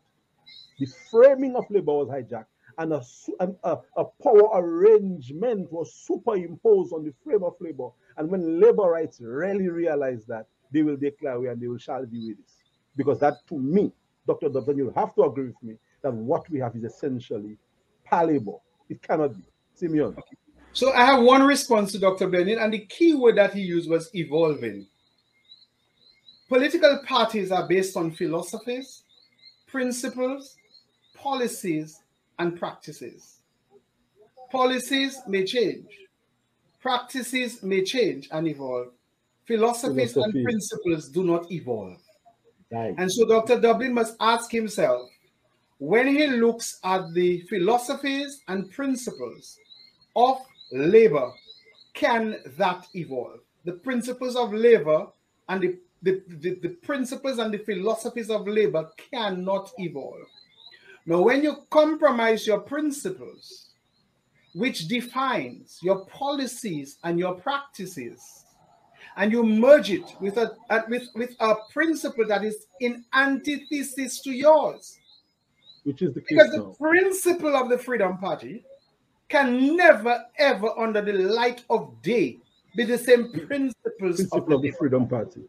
[0.79, 2.47] The framing of Labour was hijacked,
[2.79, 3.03] and a,
[3.41, 7.89] a, a power arrangement was superimposed on the frame of Labour.
[8.17, 12.29] And when Labourites really realize that, they will declare away and they will shall be
[12.29, 12.57] with this.
[12.97, 13.93] Because that, to me,
[14.27, 14.49] Dr.
[14.49, 17.59] Dobbs, and you'll have to agree with me, that what we have is essentially
[18.05, 18.63] palable.
[18.89, 19.43] It cannot be.
[19.75, 20.15] Simeon.
[20.73, 22.29] So I have one response to Dr.
[22.29, 24.87] Benin, and the key word that he used was evolving.
[26.51, 29.05] Political parties are based on philosophies,
[29.69, 30.57] principles,
[31.15, 32.01] policies,
[32.41, 33.37] and practices.
[34.51, 35.87] Policies may change,
[36.81, 38.89] practices may change and evolve.
[39.45, 41.99] Philosophies and principles do not evolve.
[42.73, 42.95] Right.
[42.99, 43.61] And so Dr.
[43.61, 45.09] Dublin must ask himself
[45.79, 49.57] when he looks at the philosophies and principles
[50.17, 50.39] of
[50.73, 51.31] labor,
[51.95, 53.39] can that evolve?
[53.65, 55.07] The principles of labor
[55.49, 60.27] and the, the, the, the principles and the philosophies of labor cannot evolve.
[61.07, 63.71] Now, when you compromise your principles,
[64.55, 68.45] which defines your policies and your practices,
[69.17, 74.21] and you merge it with a, a- with, with a principle that is in antithesis
[74.23, 74.99] to yours,
[75.85, 76.77] Which is the because the now.
[76.79, 78.65] principle of the Freedom Party
[79.29, 82.39] can never, ever, under the light of day,
[82.77, 85.43] be the same principles of Principle the, of the Freedom Party.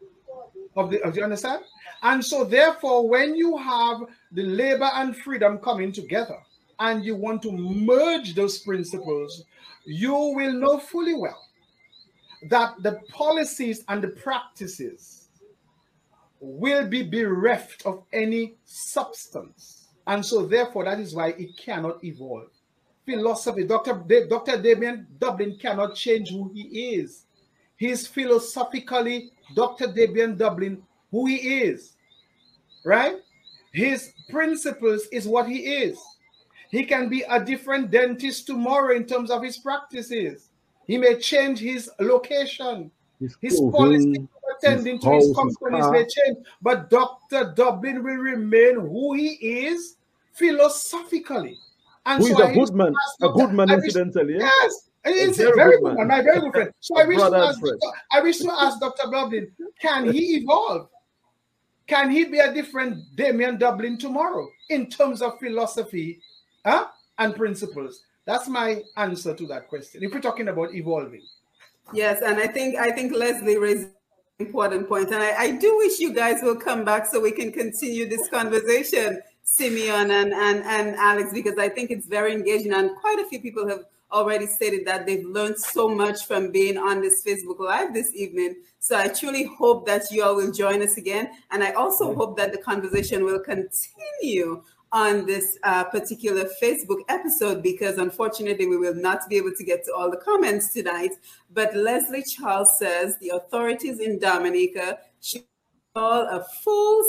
[0.76, 0.98] Of the.
[0.98, 1.62] Do you understand?
[2.02, 4.00] And so, therefore, when you have
[4.32, 6.38] the labor and freedom coming together,
[6.78, 9.44] and you want to merge those principles,
[9.84, 11.46] you will know fully well
[12.48, 15.28] that the policies and the practices
[16.40, 19.88] will be bereft of any substance.
[20.08, 22.48] And so, therefore, that is why it cannot evolve.
[23.06, 24.04] Philosophy, Dr.
[24.28, 24.60] Dr.
[24.60, 27.26] Damien Dublin cannot change who he is.
[27.82, 29.88] He is philosophically Dr.
[29.88, 30.80] Damien Dublin
[31.10, 31.96] who he is,
[32.84, 33.16] right?
[33.72, 35.98] His principles is what he is.
[36.70, 40.48] He can be a different dentist tomorrow in terms of his practices.
[40.86, 42.92] He may change his location.
[43.18, 47.52] His, His policy attending to his his companies may change, but Dr.
[47.56, 49.30] Dublin will remain who he
[49.66, 49.96] is
[50.34, 51.58] philosophically.
[52.06, 54.36] And who is so I a good man, a good man incidentally.
[54.38, 56.08] Yes, it's very a very good good man.
[56.08, 56.72] man, my very good friend.
[56.80, 57.60] So I wish to ask,
[58.10, 59.10] I wish to ask Dr.
[59.10, 59.50] Dublin,
[59.80, 60.88] can he evolve?
[61.86, 66.20] Can he be a different Damien Dublin tomorrow in terms of philosophy
[66.64, 66.86] huh,
[67.18, 68.02] and principles?
[68.24, 70.02] That's my answer to that question.
[70.02, 71.22] If we're talking about evolving.
[71.92, 73.88] Yes, and I think I think Leslie raised
[74.38, 77.32] an important point, and I, I do wish you guys will come back so we
[77.32, 82.72] can continue this conversation, Simeon and, and and Alex, because I think it's very engaging,
[82.72, 86.76] and quite a few people have already stated that they've learned so much from being
[86.76, 88.56] on this Facebook Live this evening.
[88.78, 92.36] So I truly hope that you all will join us again, and I also hope
[92.36, 98.94] that the conversation will continue on this uh, particular Facebook episode because unfortunately we will
[98.94, 101.12] not be able to get to all the comments tonight.
[101.50, 105.44] But Leslie Charles says the authorities in Dominica should
[105.94, 107.02] install a full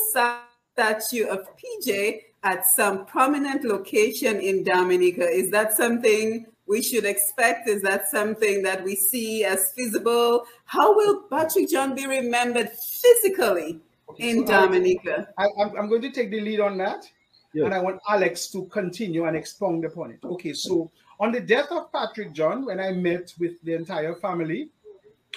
[0.76, 5.28] statue of PJ at some prominent location in Dominica.
[5.28, 7.69] Is that something we should expect?
[7.69, 10.45] Is that something that we see as feasible?
[10.65, 13.80] How will Patrick John be remembered physically
[14.17, 15.30] in so Dominica?
[15.38, 17.07] I, I'm, I'm going to take the lead on that.
[17.53, 17.65] Yes.
[17.65, 20.19] And I want Alex to continue and expound upon it.
[20.26, 24.69] Okay, so on the death of Patrick John, when I met with the entire family,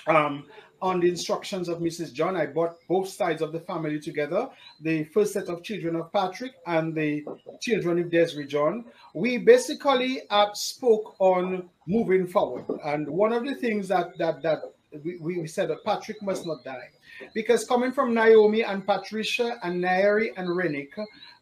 [0.07, 0.47] um,
[0.83, 2.13] on the instructions of Mrs.
[2.13, 4.49] John, I brought both sides of the family together
[4.81, 7.25] the first set of children of Patrick and the
[7.61, 8.85] children of Desiree John.
[9.15, 12.65] We basically uh, spoke on moving forward.
[12.85, 14.61] And one of the things that, that, that
[15.03, 16.91] we, we said that Patrick must not die.
[17.35, 20.93] Because coming from Naomi and Patricia and Nairi and Renick,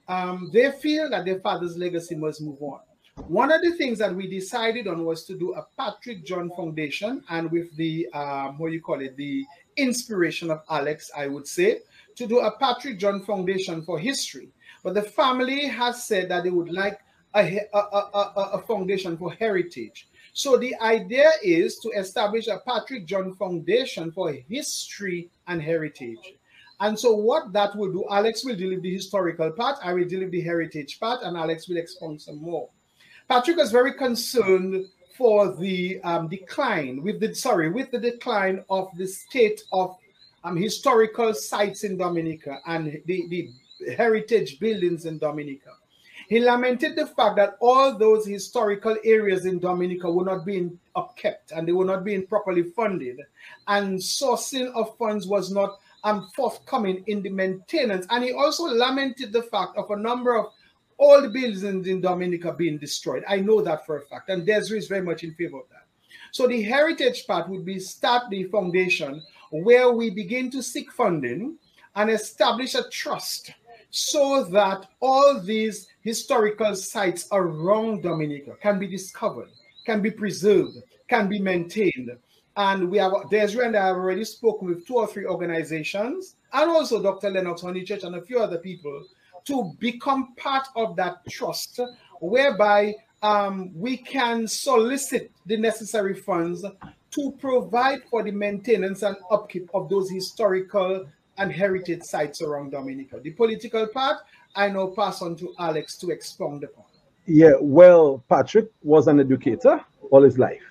[0.09, 2.81] um, they feel that their father's legacy must move on.
[3.29, 7.23] One of the things that we decided on was to do a Patrick John Foundation,
[7.31, 9.47] and with the um, what you call it, the
[9.77, 11.79] inspiration of Alex, I would say,
[12.17, 14.51] to do a Patrick John Foundation for history.
[14.83, 17.01] But the family has said that they would like
[17.35, 20.09] a, a, a, a, foundation for heritage.
[20.35, 26.35] So the idea is to establish a Patrick John Foundation for history and heritage.
[26.81, 30.31] And so what that will do, Alex will with the historical part, I will with
[30.31, 32.69] the heritage part, and Alex will expound some more.
[33.29, 38.89] Patrick was very concerned for the um, decline with the sorry with the decline of
[38.97, 39.97] the state of
[40.43, 43.51] um, historical sites in Dominica and the, the
[43.97, 45.71] heritage buildings in Dominica.
[46.29, 51.53] He lamented the fact that all those historical areas in Dominica were not being upkept
[51.55, 53.21] and they were not being properly funded,
[53.69, 58.07] and sourcing of funds was not um, forthcoming in the maintenance.
[58.11, 60.53] And he also lamented the fact of a number of
[60.99, 63.25] old buildings in Dominica being destroyed.
[63.29, 65.87] I know that for a fact, and Desiree is very much in favor of that.
[66.33, 71.57] So the heritage part would be start the foundation where we begin to seek funding
[71.95, 73.53] and establish a trust
[73.91, 79.51] so that all these historical sites around Dominica can be discovered,
[79.87, 80.79] can be preserved,
[81.09, 82.11] can be maintained.
[82.57, 86.71] And we have Desiree and I have already spoken with two or three organizations, and
[86.71, 87.31] also Dr.
[87.31, 89.05] Lennox Honeychurch and a few other people
[89.47, 91.81] to become part of that trust,
[92.21, 96.65] whereby um, we can solicit the necessary funds
[97.11, 101.07] to provide for the maintenance and upkeep of those historical
[101.39, 103.21] and heritage sites around Dominica.
[103.21, 104.19] The political part,
[104.55, 106.85] I now pass on to Alex to expound upon.
[107.27, 109.81] Yeah, well, Patrick was an educator
[110.11, 110.63] all his life.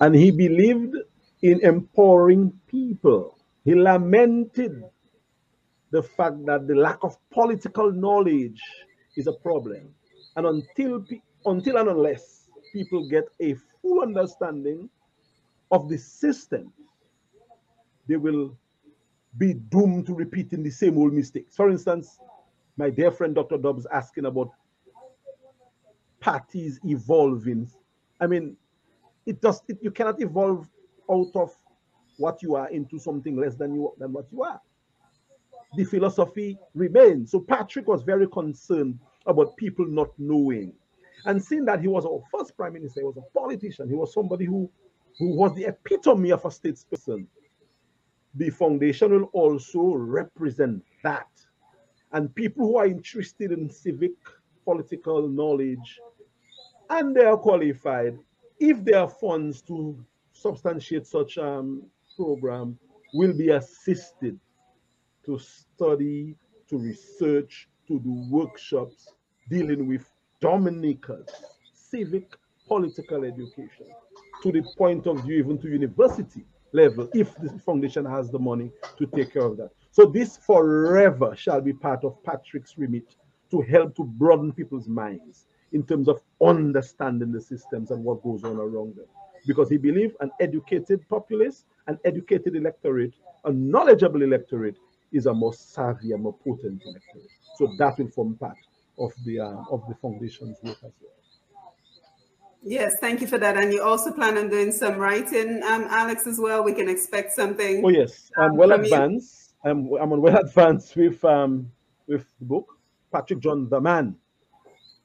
[0.00, 0.96] And he believed
[1.42, 3.38] in empowering people.
[3.64, 4.84] He lamented
[5.90, 8.60] the fact that the lack of political knowledge
[9.16, 9.94] is a problem.
[10.36, 11.04] And until,
[11.44, 14.88] until and unless people get a full understanding
[15.70, 16.72] of the system,
[18.08, 18.56] they will
[19.38, 21.56] be doomed to repeating the same old mistakes.
[21.56, 22.18] For instance,
[22.76, 23.58] my dear friend Dr.
[23.58, 24.50] Dobbs asking about
[26.20, 27.68] parties evolving.
[28.20, 28.56] I mean,
[29.26, 30.68] it does it, you cannot evolve
[31.10, 31.54] out of
[32.18, 34.60] what you are into something less than you than what you are.
[35.76, 37.30] The philosophy remains.
[37.30, 40.72] So Patrick was very concerned about people not knowing.
[41.26, 44.12] And seeing that he was our first prime minister, he was a politician, he was
[44.12, 44.70] somebody who,
[45.18, 47.26] who was the epitome of a statesperson.
[48.34, 51.28] The foundation will also represent that.
[52.12, 54.12] And people who are interested in civic
[54.64, 56.00] political knowledge
[56.88, 58.18] and they are qualified,
[58.58, 61.82] if there are funds to substantiate such um,
[62.16, 62.78] program,
[63.14, 64.38] will be assisted
[65.26, 66.36] to study,
[66.68, 69.08] to research, to do workshops
[69.48, 70.04] dealing with
[70.40, 71.28] Dominica's
[71.74, 73.86] civic political education
[74.42, 78.70] to the point of view, even to university level, if the foundation has the money
[78.96, 79.70] to take care of that.
[79.90, 83.16] So this forever shall be part of Patrick's remit
[83.50, 88.44] to help to broaden people's minds in terms of understanding the systems and what goes
[88.44, 89.06] on around them.
[89.46, 93.14] Because he believed an educated populace, an educated electorate,
[93.44, 94.76] a knowledgeable electorate
[95.12, 97.28] is a more savvy and more potent electorate.
[97.56, 98.56] So that will form part
[98.98, 101.10] of the uh, of the foundation's work as well.
[102.62, 103.56] Yes, thank you for that.
[103.56, 106.62] And you also plan on doing some writing, um, Alex, as well.
[106.62, 107.82] We can expect something.
[107.84, 108.74] Oh yes, I'm um, well you.
[108.84, 109.54] advanced.
[109.64, 111.70] I'm I'm on well advanced with um
[112.06, 112.78] with the book
[113.12, 114.16] Patrick John the Man,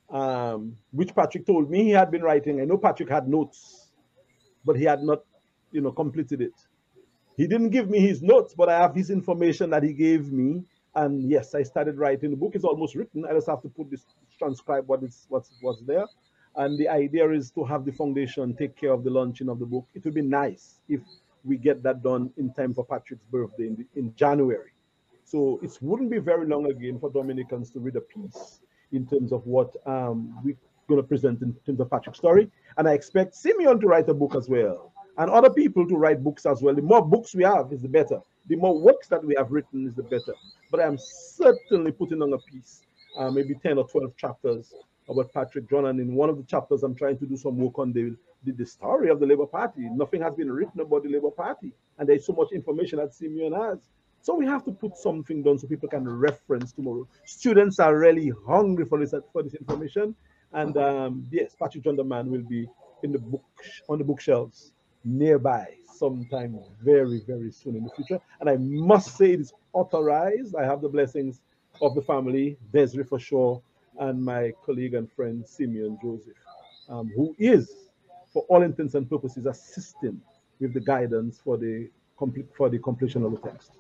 [0.10, 2.62] um, which Patrick told me he had been writing.
[2.62, 3.92] I know Patrick had notes,
[4.66, 5.24] but he had not,
[5.72, 6.54] you know, completed it.
[7.38, 10.64] He didn't give me his notes, but I have his information that he gave me.
[10.96, 12.32] And yes, I started writing.
[12.32, 13.26] The book is almost written.
[13.26, 14.06] I just have to put this
[14.40, 16.06] transcribe what is what's what's there.
[16.56, 19.66] And the idea is to have the foundation take care of the launching of the
[19.66, 19.88] book.
[19.94, 21.02] It would be nice if
[21.44, 24.72] we get that done in time for Patrick's birthday in, the, in January.
[25.26, 28.62] So it wouldn't be very long again for Dominicans to read a piece
[28.92, 30.56] in terms of what um, we're
[30.88, 32.50] going to present in terms of Patrick's story.
[32.78, 36.24] And I expect Simeon to write a book as well, and other people to write
[36.24, 36.76] books as well.
[36.76, 38.20] The more books we have, is the better.
[38.48, 40.34] The more works that we have written, is the better.
[40.72, 42.82] But I'm certainly putting on a piece,
[43.18, 44.74] uh, maybe 10 or 12 chapters
[45.10, 45.88] about Patrick John.
[45.88, 48.52] And in one of the chapters, I'm trying to do some work on the, the,
[48.52, 49.88] the story of the Labour Party.
[49.92, 51.72] Nothing has been written about the Labour Party.
[51.98, 53.80] And there's so much information that Simeon has.
[54.22, 57.08] So we have to put something down so people can reference tomorrow.
[57.26, 60.16] Students are really hungry for this for this information,
[60.52, 62.68] and um, yes, Patrick John the Man will be
[63.04, 63.44] in the book
[63.88, 64.72] on the bookshelves
[65.06, 68.20] nearby sometime very very soon in the future.
[68.42, 70.56] And I must say it is authorized.
[70.56, 71.42] I have the blessings
[71.82, 73.62] of the family, Desiree for sure,
[74.00, 76.34] and my colleague and friend Simeon Joseph,
[76.90, 77.72] um, who is,
[78.34, 80.22] for all intents and purposes, assisting
[80.60, 81.90] with the guidance for the
[82.58, 83.72] for the completion of the text.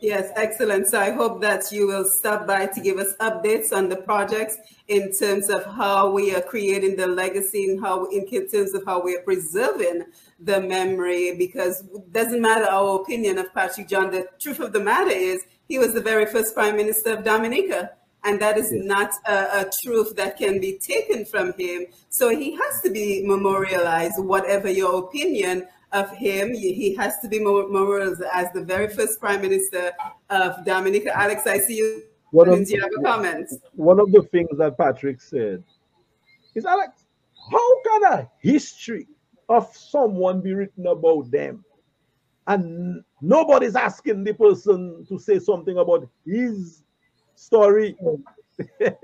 [0.00, 0.86] Yes, excellent.
[0.86, 4.56] So I hope that you will stop by to give us updates on the projects
[4.86, 9.02] in terms of how we are creating the legacy and how, in terms of how
[9.02, 10.04] we are preserving
[10.38, 11.34] the memory.
[11.36, 14.12] Because it doesn't matter our opinion of Patrick John.
[14.12, 17.90] The truth of the matter is he was the very first prime minister of Dominica.
[18.24, 18.84] And that is Yes.
[18.84, 21.86] not a, a truth that can be taken from him.
[22.08, 26.54] So he has to be memorialized, whatever your opinion of him.
[26.54, 29.92] He has to be memorialized as the very first prime minister
[30.30, 31.16] of Dominica.
[31.16, 32.02] Alex, I see you.
[32.30, 33.48] One of, Do you have a comment?
[33.74, 35.64] one of the things that Patrick said
[36.54, 37.04] is Alex,
[37.50, 39.06] how can a history
[39.48, 41.64] of someone be written about them?
[42.46, 46.82] And nobody's asking the person to say something about his
[47.34, 47.96] story.
[48.80, 48.94] can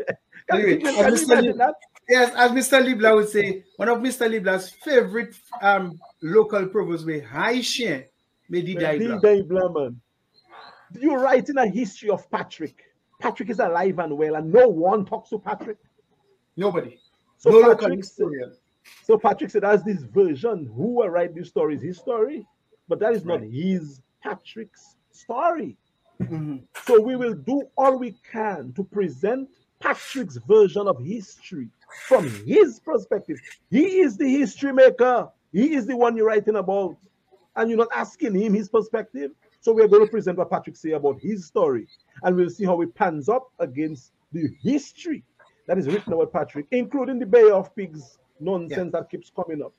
[0.52, 1.74] Anyway, you, I can you just imagine that?
[2.08, 2.84] Yes, as Mr.
[2.84, 4.28] Libla would say, one of Mr.
[4.28, 8.04] Libla's favorite um, local proverbs were Haitian,
[8.48, 9.94] Medi Dee Daibla.
[11.00, 12.84] You're writing a history of Patrick.
[13.20, 15.78] Patrick is alive and well, and no one talks to Patrick.
[16.56, 16.98] Nobody.
[17.38, 18.52] So no Patrick said, historian.
[19.02, 22.46] So Patrick said, as this version, who will write this story is his story,
[22.86, 25.76] but that is not his Patrick's story.
[26.20, 26.62] Mhm.
[26.84, 29.48] So we will do all we can to present
[29.84, 31.68] Patrick's version of history
[32.08, 33.38] from his perspective.
[33.70, 35.28] He is the history maker.
[35.52, 36.96] He is the one you're writing about,
[37.54, 39.32] and you're not asking him his perspective.
[39.60, 41.86] So we're going to present what Patrick say about his story,
[42.22, 45.22] and we'll see how it pans up against the history
[45.66, 49.74] that is written about Patrick, including the Bayou of Pigs nonsense that keeps coming up.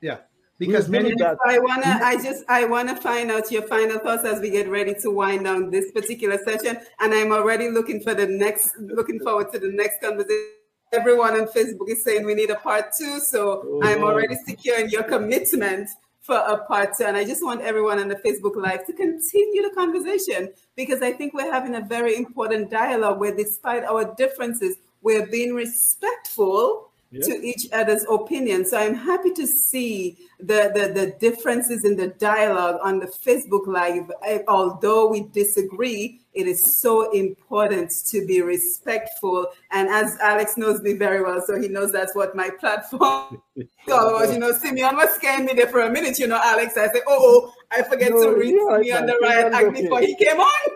[0.00, 0.18] Yeah.
[0.58, 1.38] Because many that.
[1.46, 4.94] I wanna, I just, I wanna find out your final thoughts as we get ready
[5.02, 9.52] to wind down this particular session, and I'm already looking for the next, looking forward
[9.52, 10.52] to the next conversation.
[10.92, 14.88] Everyone on Facebook is saying we need a part two, so oh, I'm already securing
[14.88, 15.88] your commitment
[16.22, 19.62] for a part two, and I just want everyone on the Facebook Live to continue
[19.62, 24.76] the conversation because I think we're having a very important dialogue where, despite our differences,
[25.02, 27.22] we're being respectful Yeah.
[27.22, 28.66] to each other's opinion.
[28.66, 33.66] So I'm happy to see the, the, the differences in the dialogue on the Facebook
[33.66, 34.10] Live.
[34.22, 39.46] I- although we disagree, it is so important to be respectful.
[39.70, 43.40] And as Alex knows me very well, so he knows that's what my platform.
[43.88, 46.76] You know, Simeon was scaring me there for a minute, you know, Alex.
[46.76, 50.00] I said, oh, oh, I forget No, to read yeah, Simeon the right act before
[50.00, 50.70] he came on.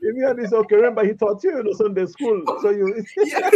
[0.00, 0.76] Vivian is okay.
[0.76, 3.04] Remember, he taught you in the Sunday school, so you.
[3.16, 3.54] Yes.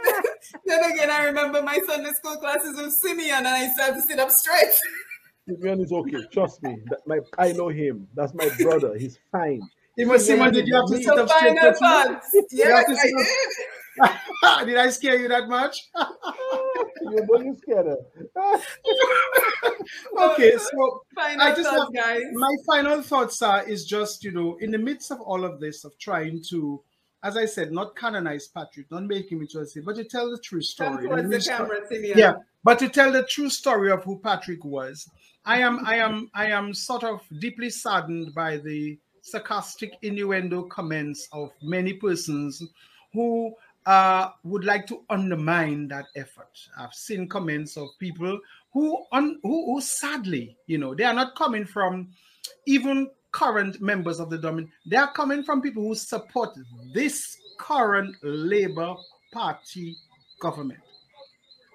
[0.66, 4.00] then again, I remember my Sunday school classes with Simeon, and I used to have
[4.02, 4.74] sit up straight.
[5.46, 6.18] Vivian is okay.
[6.32, 6.76] Trust me.
[7.06, 8.06] My I know him.
[8.14, 8.96] That's my brother.
[8.96, 9.60] He's fine.
[9.98, 11.56] Even Simon, did you have to sit up straight?
[11.58, 11.78] final Patrick?
[11.78, 12.28] thoughts.
[12.52, 13.26] Yes, to I up- did.
[14.66, 15.88] Did I scare you that much?
[17.02, 17.96] You know you scared her.
[20.32, 22.22] okay, so Final I just thoughts, have- guys.
[22.34, 25.84] my final thoughts are is just you know in the midst of all of this
[25.84, 26.82] of trying to
[27.24, 30.30] as i said not canonize patrick not make him into a saint but to tell
[30.30, 32.16] the true story the the camera, Simeon.
[32.18, 35.08] yeah but to tell the true story of who patrick was
[35.44, 41.28] i am i am i am sort of deeply saddened by the sarcastic innuendo comments
[41.32, 42.62] of many persons
[43.12, 43.52] who
[43.88, 46.60] uh, would like to undermine that effort.
[46.78, 48.38] I've seen comments of people
[48.70, 52.10] who, who, who sadly, you know, they are not coming from
[52.66, 54.70] even current members of the dominant.
[54.84, 56.50] They are coming from people who support
[56.92, 58.94] this current Labour
[59.32, 59.96] Party
[60.38, 60.80] government.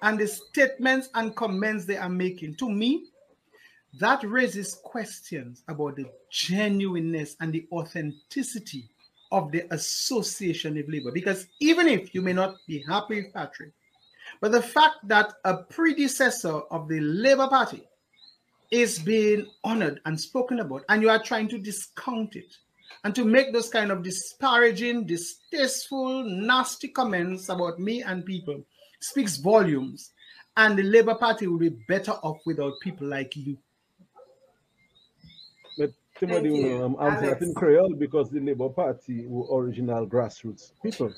[0.00, 3.06] And the statements and comments they are making, to me,
[3.98, 8.88] that raises questions about the genuineness and the authenticity
[9.32, 11.12] of the association of Labour.
[11.12, 13.72] Because even if you may not be happy with Patrick,
[14.40, 17.84] but the fact that a predecessor of the Labour Party
[18.70, 22.56] is being honored and spoken about, and you are trying to discount it
[23.04, 28.64] and to make those kind of disparaging, distasteful, nasty comments about me and people
[29.00, 30.12] speaks volumes.
[30.56, 33.58] And the Labour Party will be better off without people like you.
[36.18, 41.12] Somebody will Timothy William, I'm in Creole because the Labour Party were original grassroots people.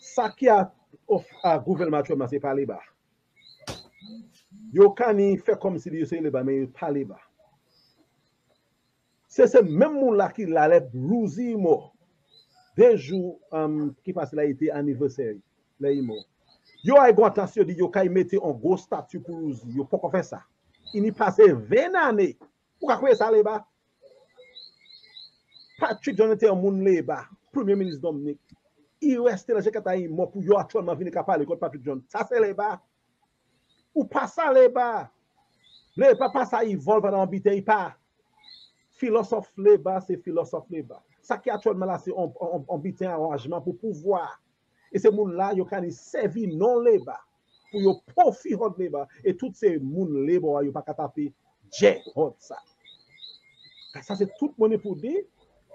[0.00, 0.70] Sa ki a,
[1.10, 1.14] a
[1.44, 2.80] uh, gouvelman chouman se pa Labour.
[4.72, 7.20] Yo kan ni fe kom si di yo se Labour, men yo pa Labour.
[9.28, 11.92] Se se men moun la ki lalep rousi mo.
[12.78, 15.42] Denjou um, ki pase la ite anniversary.
[15.84, 16.16] La imo.
[16.84, 19.68] Yo ay gwa tansyo di yo kay mette an go statu pou rouzi.
[19.76, 20.40] Yo poko fe sa.
[20.96, 22.32] Ini pase ven ane.
[22.80, 23.60] Ou ka kwe sa Labour?
[25.78, 28.40] Patrick John était Jonathan Mounleba, premier ministre Dominique,
[29.00, 32.02] il reste dans le mort pour yo actuellement venir parler contre Patrick John.
[32.08, 32.80] Ça c'est les bas.
[33.94, 35.10] Ou pas ça les bas.
[35.96, 37.96] Pas pas ça ils volent dans bité pas.
[38.96, 41.02] Philosophe les bas, c'est philosophe les bas.
[41.20, 42.32] Ça qui actuellement là c'est on,
[43.02, 44.40] arrangement pour pouvoir.
[44.92, 47.20] Et ces moun là yo kan servir non les bas
[47.70, 48.90] pour yo profit hot les
[49.24, 51.32] et toutes ces moun les bas yo pas taper
[51.72, 52.56] j'ai hot ça.
[54.02, 55.24] Ça c'est tout monde pour dire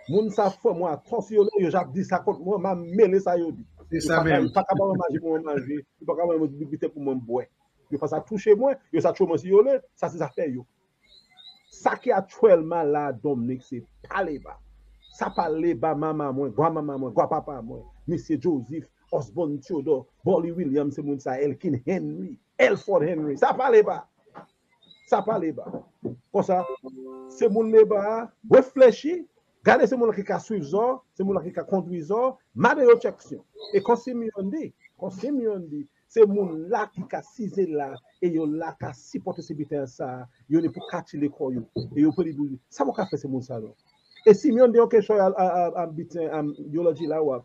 [0.10, 3.52] Moun sa fò mwen atonsyon yo jap di sa kont mwen, ma mele sa yo
[3.52, 3.64] di.
[3.92, 4.52] C'est Yo ça pa ka- même.
[4.52, 7.00] pa ka ba mwen manje pou mwen manje, yo pa ka ba mwen bibite pou
[7.02, 7.46] mwen bwe.
[7.92, 10.30] Yo pa sa touche mwen, yo sa chou mwen si yo le, sa se sa
[10.34, 10.66] fè yo.
[11.70, 14.58] Sa ki atwèlman la Dominique, se pa leba.
[15.14, 18.38] Sa pa leba mama mwen, gwa mama mwen, gwa papa mwen, Mr.
[18.42, 24.04] Joseph, Osborne Theodore, Bolly Williams, se moun sa Elkin Henry, Elford Henry, sa pa leba.
[25.10, 25.66] Sa pa leba.
[26.32, 26.64] Kon sa,
[27.30, 29.26] se moun leba, reflechi,
[29.64, 32.38] Gade se moun la ki ka suiv suivzor, se moun la ki ka kondwi kondwizor,
[32.56, 33.42] made yo cheksyon.
[33.76, 37.66] E kon se myon di, kon se myon di, se moun la ki ka size
[37.68, 37.90] la,
[38.24, 42.06] e yo la ka sipote se biten sa, yo ne pou kati le koyo, e
[42.06, 42.56] yo pou li douli.
[42.72, 43.76] Sa moun ka fe se moun sa lo.
[44.24, 47.44] E si myon di yo ke choy an biten, an biologi la wap,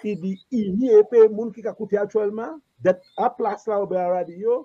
[0.00, 4.00] i di, i ni epe moun ki ka koute atwelman, det a plas la oube
[4.00, 4.62] a radyo,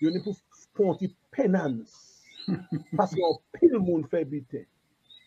[0.00, 0.32] yo ne pou
[0.72, 2.00] konti penans.
[2.96, 4.64] Paske yo pil moun fe biten.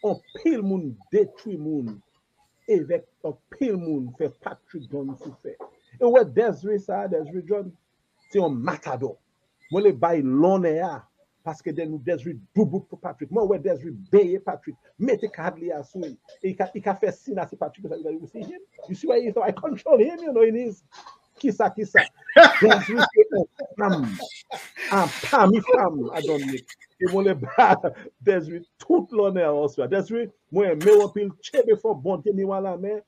[0.05, 1.97] an pil moun detwi moun,
[2.67, 5.55] e vek an pil moun fe Patrick John sou fe.
[5.97, 7.71] E wè Desiree sa, Desiree John,
[8.27, 9.15] se yon matado.
[9.71, 10.91] Mwen le bay lone ya,
[11.47, 13.31] paske den nou Desiree dubouk pou Patrick.
[13.33, 16.05] Mwen wè Desiree beye Patrick, mette kad li asou,
[16.41, 18.61] e i ka, ka fe sin ase Patrick, you see him?
[18.87, 20.83] You see why he, so I control him, you know, in his,
[21.39, 22.01] kisa kisa.
[22.61, 23.45] Desiree se yon
[23.77, 23.95] fam,
[24.93, 26.65] an pami fam a Dominic.
[27.01, 27.75] E mwen le ba
[28.21, 29.87] Desiree tout l'honneur oswa.
[29.87, 33.01] Desiree, mwen me wapil chebe fo bonte ni wala men,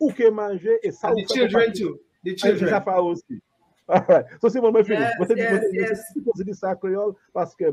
[0.00, 1.78] ou ke manje, e sa And ou the fe children Patrick.
[1.78, 2.00] too.
[2.24, 2.82] The Ay, sa children.
[2.84, 3.40] fa osi.
[3.88, 4.26] Alright.
[4.40, 5.00] So si mwen mwen finish.
[5.06, 5.98] Yes, Mwen se di- yes, mwen se- mwen yes.
[6.12, 7.70] se- mwen se di sa kreol, paske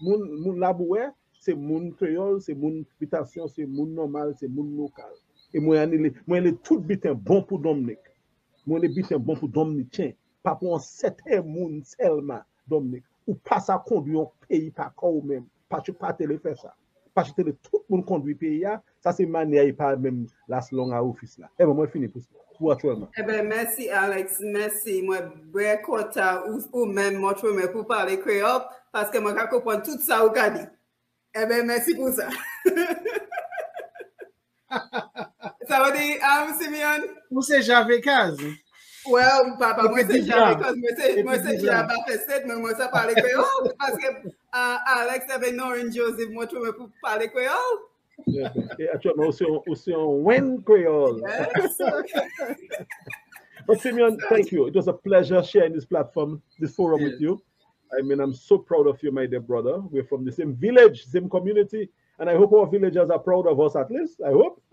[0.00, 1.10] moun, moun labouwe,
[1.40, 5.12] se moun kreol, se moun bitasyon, se moun normal, se moun lokal.
[5.54, 7.98] E mwen ane le, mwen le tout biten bon pou Dominic.
[8.68, 10.12] mon ébite est bon pour Dominicain,
[10.42, 15.10] pas pour un certain monde seulement, Dominique, ou pas ça conduit un pays par quoi
[15.10, 16.74] ou même, parce que pas te le faire ça,
[17.14, 18.82] parce que tout le monde conduit le pays, hein.
[19.00, 21.48] ça c'est manière pas même la selon à office là.
[21.58, 22.28] Et bon, moi je finis pour ça.
[23.16, 25.00] Eh ben, merci Alex, merci.
[25.02, 25.18] Moi,
[25.54, 29.80] bien content ou, ou même moi, je pour parler créole parce que moi, je comprends
[29.80, 30.62] tout ça au Gadi.
[31.34, 32.28] Eh ben, merci pour ça.
[35.68, 37.17] ça veut dire, I'm Simeon.
[37.30, 38.38] Ou se jave kaz?
[39.06, 40.60] Well, papa, Et moi, puis c'est jamais, Dijon.
[40.60, 41.72] parce que moi, c'est, Et moi, puis c'est Dijon.
[41.72, 46.28] jamais fait ça, mais moi, ça parle créole parce que uh, Alex avait Noreen Joseph,
[46.30, 47.78] moi, je pour parler créole.
[48.26, 51.20] E atwèlman, ou se yon, ou se yon wen kreol.
[51.22, 51.78] Yes.
[53.66, 54.66] But Simeon, thank you.
[54.66, 57.40] It was a pleasure sharing this platform, this forum with you.
[57.96, 59.78] I mean, I'm so proud of you, my dear brother.
[59.90, 63.60] We're from the same village, same community, and I hope our villagers are proud of
[63.60, 64.20] us at least.
[64.26, 64.60] I hope.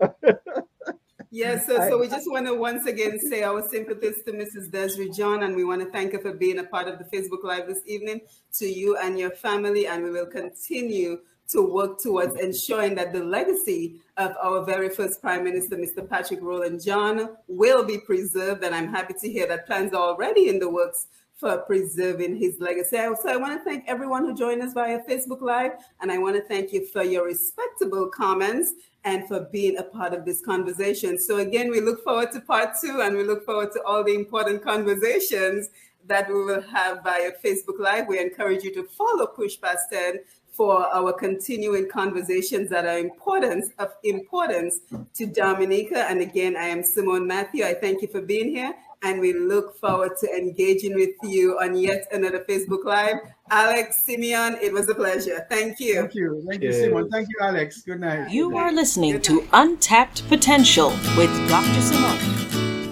[1.30, 4.70] Yes, so, so we just want to once again say our sympathies to Mrs.
[4.70, 7.42] Desiree John, and we want to thank her for being a part of the Facebook
[7.42, 8.20] Live this evening
[8.54, 11.18] to you and your family, and we will continue
[11.48, 16.08] to work towards ensuring that the legacy of our very first Prime Minister, Mr.
[16.08, 18.64] Patrick Roland John, will be preserved.
[18.64, 21.06] And I'm happy to hear that plans are already in the works
[21.36, 22.96] for preserving his legacy.
[22.96, 26.34] So I want to thank everyone who joined us via Facebook Live, and I want
[26.36, 28.72] to thank you for your respectable comments
[29.06, 31.16] and for being a part of this conversation.
[31.18, 34.14] So again, we look forward to part two, and we look forward to all the
[34.14, 35.70] important conversations
[36.06, 38.08] that we will have via Facebook Live.
[38.08, 40.18] We encourage you to follow Push Past 10
[40.50, 44.80] for our continuing conversations that are important of importance
[45.14, 46.08] to Dominica.
[46.10, 47.64] And again, I am Simone Matthew.
[47.64, 51.76] I thank you for being here and we look forward to engaging with you on
[51.76, 53.16] yet another Facebook Live.
[53.50, 55.46] Alex Simeon, it was a pleasure.
[55.50, 55.94] Thank you.
[56.02, 56.44] Thank you.
[56.48, 57.10] Thank you, Simon.
[57.10, 57.82] Thank you, Alex.
[57.82, 58.30] Good night.
[58.30, 61.80] You are listening to Untapped Potential with Dr.
[61.80, 62.36] Simone.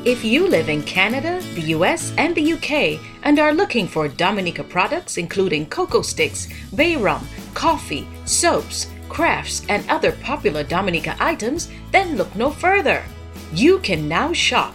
[0.06, 4.62] If you live in Canada, the US, and the UK and are looking for Dominica
[4.62, 12.16] products including cocoa sticks, bay rum, coffee, soaps, crafts, and other popular Dominica items, then
[12.16, 13.02] look no further.
[13.52, 14.74] You can now shop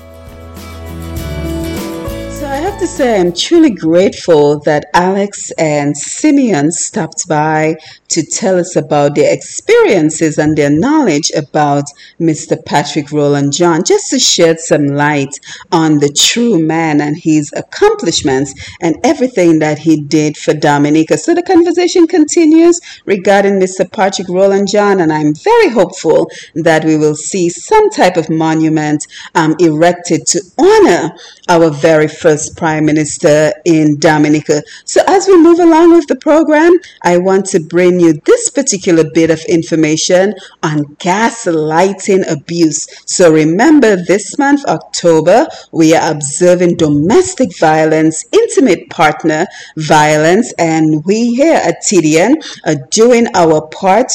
[2.51, 7.77] I have to say, I'm truly grateful that Alex and Simeon stopped by
[8.09, 11.85] to tell us about their experiences and their knowledge about
[12.19, 12.57] Mr.
[12.65, 15.39] Patrick Roland John, just to shed some light
[15.71, 21.17] on the true man and his accomplishments and everything that he did for Dominica.
[21.17, 23.89] So the conversation continues regarding Mr.
[23.89, 29.07] Patrick Roland John, and I'm very hopeful that we will see some type of monument
[29.35, 31.15] um, erected to honor
[31.51, 34.63] our very first Prime Minister in Dominica.
[34.85, 36.71] So as we move along with the program,
[37.03, 40.33] I want to bring you this particular bit of information
[40.63, 42.87] on gaslighting abuse.
[43.05, 49.45] So remember, this month, October, we are observing domestic violence, intimate partner
[49.75, 52.35] violence, and we here at TDN
[52.65, 54.13] are doing our part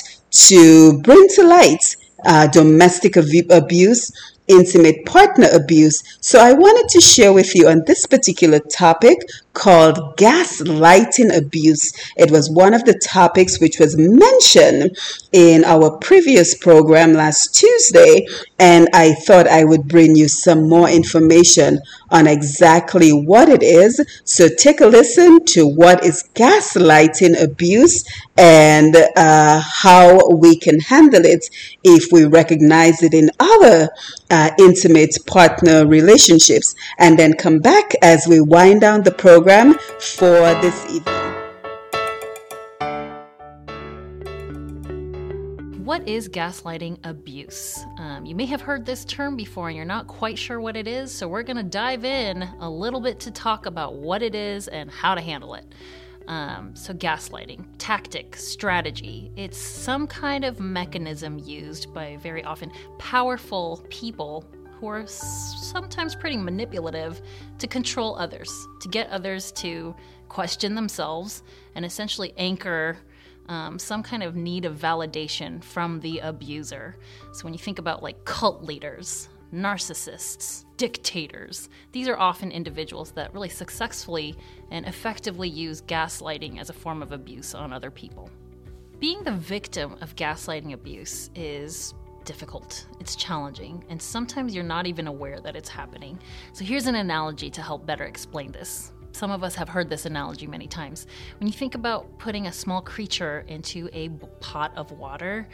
[0.49, 4.11] to bring to light uh, domestic abuse
[4.49, 6.03] intimate partner abuse.
[6.21, 9.19] So I wanted to share with you on this particular topic
[9.57, 11.91] called gaslighting abuse.
[12.17, 14.99] It was one of the topics which was mentioned
[15.33, 18.27] in our previous program last Tuesday,
[18.59, 21.81] and I thought I would bring you some more information
[22.11, 23.99] on exactly what it is.
[24.25, 28.05] So take a listen to what is gaslighting abuse
[28.37, 31.49] and uh, how we can handle it
[31.83, 33.89] if we recognize it in our
[34.31, 39.46] uh, intimate partner relationships, and then come back as we wind down the program
[40.01, 41.15] for this evening.
[45.85, 47.79] What is gaslighting abuse?
[47.97, 50.89] Um, you may have heard this term before and you're not quite sure what it
[50.89, 54.35] is, so we're going to dive in a little bit to talk about what it
[54.35, 55.65] is and how to handle it.
[56.27, 59.31] Um, so, gaslighting, tactic, strategy.
[59.37, 64.45] It's some kind of mechanism used by very often powerful people
[64.79, 67.23] who are sometimes pretty manipulative
[67.59, 68.51] to control others,
[68.81, 69.95] to get others to
[70.29, 71.43] question themselves
[71.75, 72.99] and essentially anchor
[73.49, 76.97] um, some kind of need of validation from the abuser.
[77.33, 81.69] So, when you think about like cult leaders, narcissists, dictators.
[81.93, 84.35] These are often individuals that really successfully
[84.71, 88.29] and effectively use gaslighting as a form of abuse on other people.
[88.99, 91.95] Being the victim of gaslighting abuse is
[92.27, 96.19] difficult, it's challenging, and sometimes you're not even aware that it's happening.
[96.53, 98.93] So, here's an analogy to help better explain this.
[99.13, 101.07] Some of us have heard this analogy many times.
[101.39, 104.11] When you think about putting a small creature into a
[104.41, 105.49] pot of water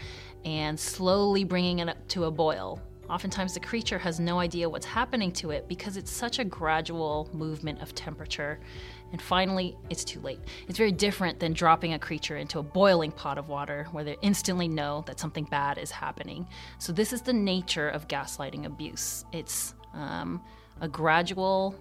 [0.44, 4.86] and slowly bringing it up to a boil, Oftentimes, the creature has no idea what's
[4.86, 8.58] happening to it because it's such a gradual movement of temperature.
[9.12, 10.40] And finally, it's too late.
[10.68, 14.16] It's very different than dropping a creature into a boiling pot of water where they
[14.22, 16.46] instantly know that something bad is happening.
[16.78, 20.40] So, this is the nature of gaslighting abuse it's um,
[20.80, 21.74] a gradual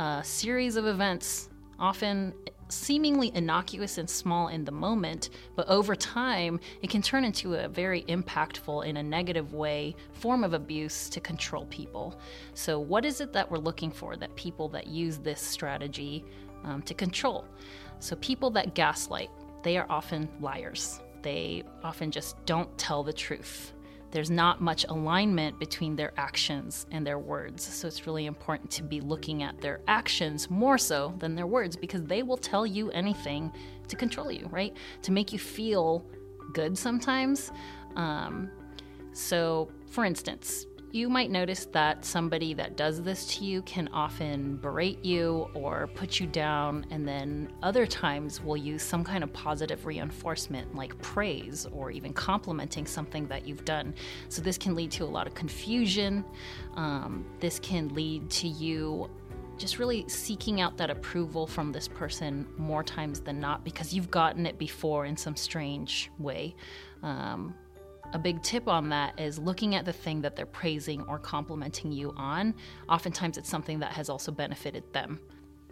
[0.00, 1.48] uh, series of events,
[1.78, 2.34] often
[2.68, 7.68] seemingly innocuous and small in the moment, but over time, it can turn into a
[7.68, 12.18] very impactful, in a negative way, form of abuse to control people.
[12.54, 16.24] So, what is it that we're looking for that people that use this strategy
[16.68, 17.44] um, to control?
[17.98, 19.30] So, people that gaslight,
[19.62, 21.00] they are often liars.
[21.22, 23.72] They often just don't tell the truth
[24.10, 27.62] there's not much alignment between their actions and their words.
[27.62, 31.76] So it's really important to be looking at their actions more so than their words
[31.76, 33.52] because they will tell you anything
[33.88, 34.74] to control you, right?
[35.02, 36.06] To make you feel
[36.54, 37.52] good sometimes.
[37.96, 38.50] Um,
[39.12, 44.56] so, for instance, you might notice that somebody that does this to you can often
[44.56, 49.32] berate you or put you down, and then other times will use some kind of
[49.32, 53.94] positive reinforcement like praise or even complimenting something that you've done.
[54.28, 56.24] So, this can lead to a lot of confusion.
[56.74, 59.10] Um, this can lead to you
[59.58, 64.10] just really seeking out that approval from this person more times than not because you've
[64.10, 66.54] gotten it before in some strange way.
[67.02, 67.54] Um,
[68.12, 71.92] a big tip on that is looking at the thing that they're praising or complimenting
[71.92, 72.54] you on.
[72.88, 75.20] Oftentimes, it's something that has also benefited them.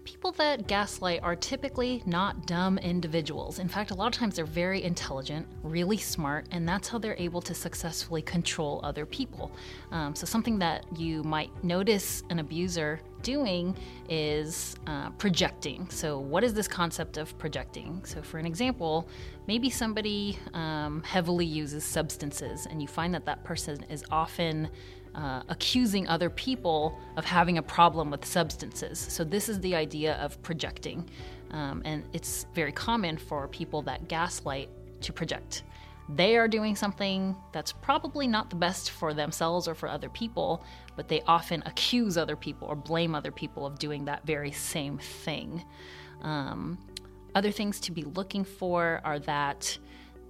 [0.04, 3.58] People that gaslight are typically not dumb individuals.
[3.58, 7.16] In fact, a lot of times they're very intelligent, really smart, and that's how they're
[7.18, 9.50] able to successfully control other people.
[9.90, 13.76] Um, so, something that you might notice an abuser doing
[14.08, 15.90] is uh, projecting.
[15.90, 18.04] So, what is this concept of projecting?
[18.04, 19.08] So, for an example,
[19.48, 24.68] maybe somebody um, heavily uses substances, and you find that that person is often
[25.16, 28.96] uh, accusing other people of having a problem with substances.
[28.98, 31.10] So, this is the idea of projecting.
[31.50, 34.68] Um, and it's very common for people that gaslight
[35.00, 35.64] to project.
[36.08, 40.64] They are doing something that's probably not the best for themselves or for other people,
[40.94, 44.98] but they often accuse other people or blame other people of doing that very same
[44.98, 45.64] thing.
[46.22, 46.78] Um,
[47.34, 49.78] other things to be looking for are that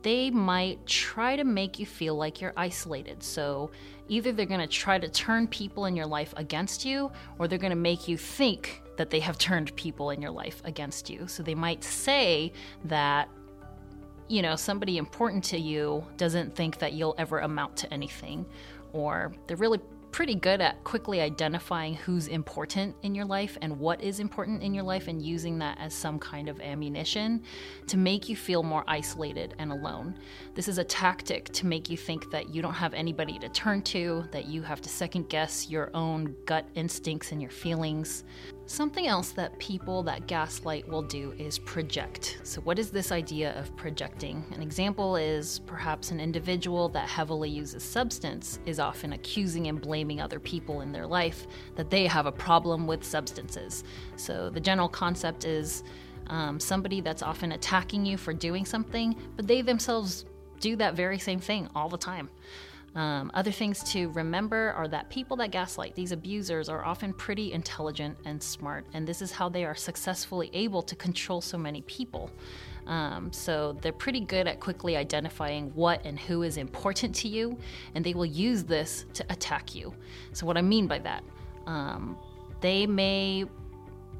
[0.02, 3.22] they might try to make you feel like you're isolated.
[3.22, 3.70] So
[4.08, 7.58] either they're going to try to turn people in your life against you, or they're
[7.58, 11.26] going to make you think that they have turned people in your life against you.
[11.26, 12.52] So they might say
[12.84, 13.28] that
[14.28, 18.46] you know, somebody important to you doesn't think that you'll ever amount to anything,
[18.92, 19.80] or they're really
[20.16, 24.72] pretty good at quickly identifying who's important in your life and what is important in
[24.72, 27.42] your life and using that as some kind of ammunition
[27.86, 30.18] to make you feel more isolated and alone.
[30.54, 33.82] This is a tactic to make you think that you don't have anybody to turn
[33.82, 38.24] to, that you have to second guess your own gut instincts and your feelings.
[38.68, 42.40] Something else that people that gaslight will do is project.
[42.42, 44.44] So, what is this idea of projecting?
[44.52, 50.20] An example is perhaps an individual that heavily uses substance is often accusing and blaming
[50.20, 51.46] other people in their life
[51.76, 53.84] that they have a problem with substances.
[54.16, 55.84] So, the general concept is
[56.26, 60.24] um, somebody that's often attacking you for doing something, but they themselves
[60.58, 62.28] do that very same thing all the time.
[62.96, 67.52] Um, other things to remember are that people that gaslight, these abusers, are often pretty
[67.52, 71.82] intelligent and smart, and this is how they are successfully able to control so many
[71.82, 72.30] people.
[72.86, 77.58] Um, so they're pretty good at quickly identifying what and who is important to you,
[77.94, 79.92] and they will use this to attack you.
[80.32, 81.22] So, what I mean by that,
[81.66, 82.16] um,
[82.62, 83.44] they may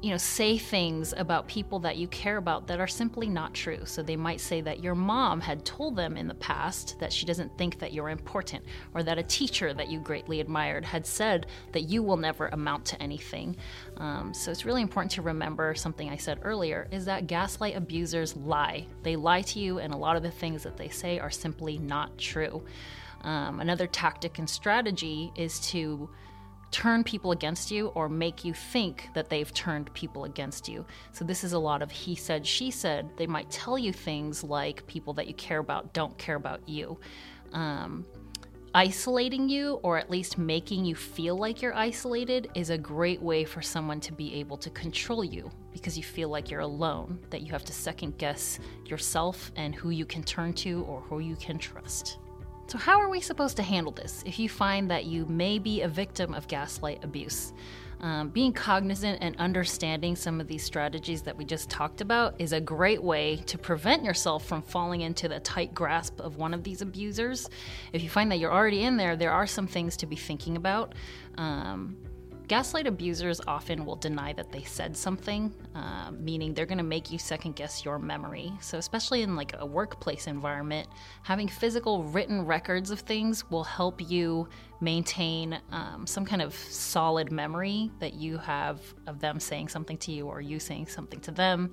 [0.01, 3.79] you know, say things about people that you care about that are simply not true.
[3.83, 7.25] So they might say that your mom had told them in the past that she
[7.25, 11.47] doesn't think that you're important, or that a teacher that you greatly admired had said
[11.71, 13.57] that you will never amount to anything.
[13.97, 18.35] Um, so it's really important to remember something I said earlier is that gaslight abusers
[18.35, 18.85] lie.
[19.01, 21.79] They lie to you, and a lot of the things that they say are simply
[21.79, 22.63] not true.
[23.21, 26.07] Um, another tactic and strategy is to
[26.71, 30.85] turn people against you or make you think that they've turned people against you.
[31.11, 33.09] So, this is a lot of he said, she said.
[33.17, 36.99] They might tell you things like people that you care about don't care about you.
[37.53, 38.05] Um,
[38.73, 43.43] isolating you, or at least making you feel like you're isolated, is a great way
[43.43, 47.41] for someone to be able to control you because you feel like you're alone, that
[47.41, 51.35] you have to second guess yourself and who you can turn to or who you
[51.37, 52.17] can trust.
[52.67, 55.81] So, how are we supposed to handle this if you find that you may be
[55.81, 57.53] a victim of gaslight abuse?
[58.01, 62.51] Um, being cognizant and understanding some of these strategies that we just talked about is
[62.51, 66.63] a great way to prevent yourself from falling into the tight grasp of one of
[66.63, 67.49] these abusers.
[67.93, 70.57] If you find that you're already in there, there are some things to be thinking
[70.57, 70.93] about.
[71.37, 71.95] Um,
[72.47, 77.11] gaslight abusers often will deny that they said something, uh, meaning they're going to make
[77.11, 78.51] you second guess your memory.
[78.61, 80.87] So, especially in like a workplace environment,
[81.23, 84.47] having physical written records of things will help you
[84.79, 90.11] maintain um, some kind of solid memory that you have of them saying something to
[90.11, 91.71] you or you saying something to them.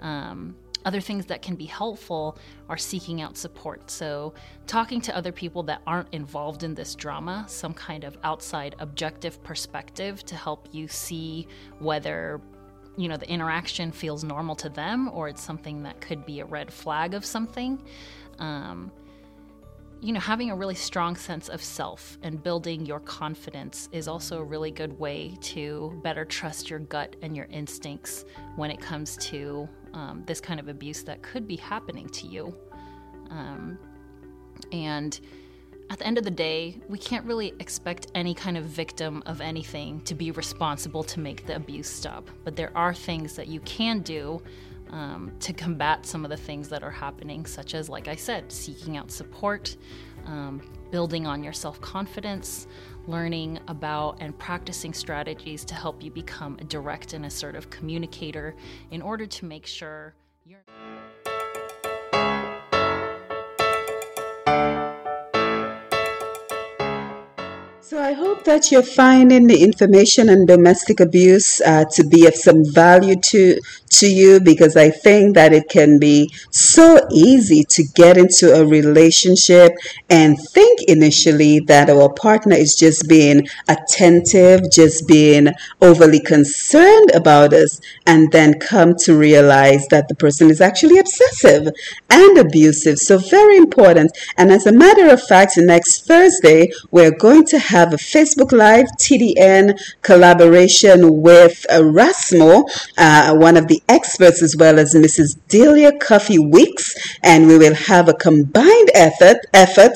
[0.00, 3.90] Um, other things that can be helpful are seeking out support.
[3.90, 4.34] So,
[4.66, 9.42] talking to other people that aren't involved in this drama, some kind of outside objective
[9.42, 11.46] perspective to help you see
[11.78, 12.40] whether
[12.96, 16.44] you know the interaction feels normal to them or it's something that could be a
[16.44, 17.82] red flag of something.
[18.38, 18.92] Um,
[20.00, 24.38] you know, having a really strong sense of self and building your confidence is also
[24.38, 28.26] a really good way to better trust your gut and your instincts
[28.56, 32.54] when it comes to um, this kind of abuse that could be happening to you.
[33.30, 33.78] Um,
[34.72, 35.18] and
[35.90, 39.40] at the end of the day, we can't really expect any kind of victim of
[39.40, 42.28] anything to be responsible to make the abuse stop.
[42.42, 44.42] But there are things that you can do
[44.90, 48.50] um, to combat some of the things that are happening, such as, like I said,
[48.50, 49.76] seeking out support,
[50.26, 52.66] um, building on your self confidence,
[53.06, 58.54] learning about and practicing strategies to help you become a direct and assertive communicator
[58.90, 60.60] in order to make sure you're.
[67.80, 72.34] So I hope that you're finding the information on domestic abuse uh, to be of
[72.34, 76.32] some value to to you because I think that it can be
[76.74, 79.72] so easy to get into a relationship
[80.10, 85.48] and think initially that our partner is just being attentive, just being
[85.80, 91.68] overly concerned about us, and then come to realize that the person is actually obsessive
[92.10, 92.98] and abusive.
[92.98, 94.16] So very important.
[94.36, 98.86] And as a matter of fact, next Thursday, we're going to have a Facebook Live
[99.00, 102.64] TDN collaboration with Erasmo,
[102.98, 105.38] uh, one of the experts, as well as Mrs.
[105.48, 109.94] Delia Coffey Weeks, and we will have a combined effort effort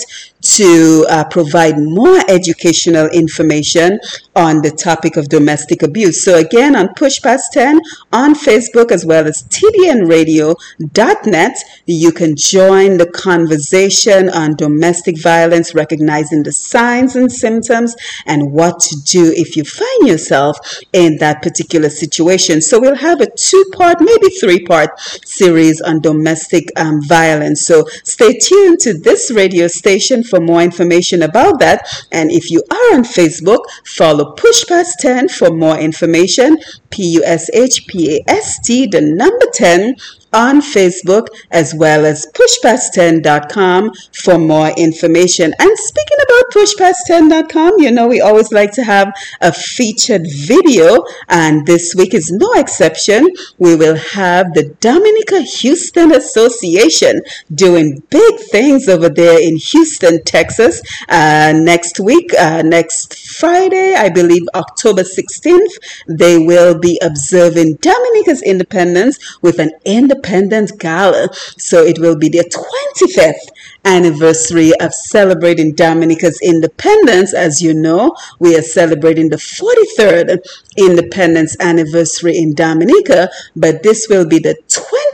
[0.57, 3.99] to uh, provide more educational information
[4.34, 6.24] on the topic of domestic abuse.
[6.24, 7.80] So again, on Push Past 10
[8.12, 16.44] on Facebook as well as tdnradio.net, you can join the conversation on domestic violence, recognizing
[16.44, 17.94] the signs and symptoms
[18.26, 20.59] and what to do if you find yourself
[20.92, 22.62] in that particular situation.
[22.62, 27.66] So we'll have a two-part, maybe three-part series on domestic um, violence.
[27.66, 31.86] So stay tuned to this radio station for more information about that.
[32.12, 36.59] And if you are on Facebook, follow Push Past 10 for more information.
[36.91, 39.97] P U S H P A S T, the number 10
[40.32, 45.52] on Facebook as well as pushpast10.com for more information.
[45.58, 51.66] And speaking about pushpast10.com, you know, we always like to have a featured video, and
[51.66, 53.28] this week is no exception.
[53.58, 57.22] We will have the Dominica Houston Association
[57.54, 64.08] doing big things over there in Houston, Texas, uh, next week, uh, next Friday, I
[64.08, 71.28] believe October 16th, they will be observing Dominica's independence with an independent Independence Gala.
[71.58, 73.48] So it will be their 25th
[73.84, 77.32] anniversary of celebrating Dominica's independence.
[77.32, 80.38] As you know, we are celebrating the 43rd
[80.76, 84.56] independence anniversary in Dominica, but this will be the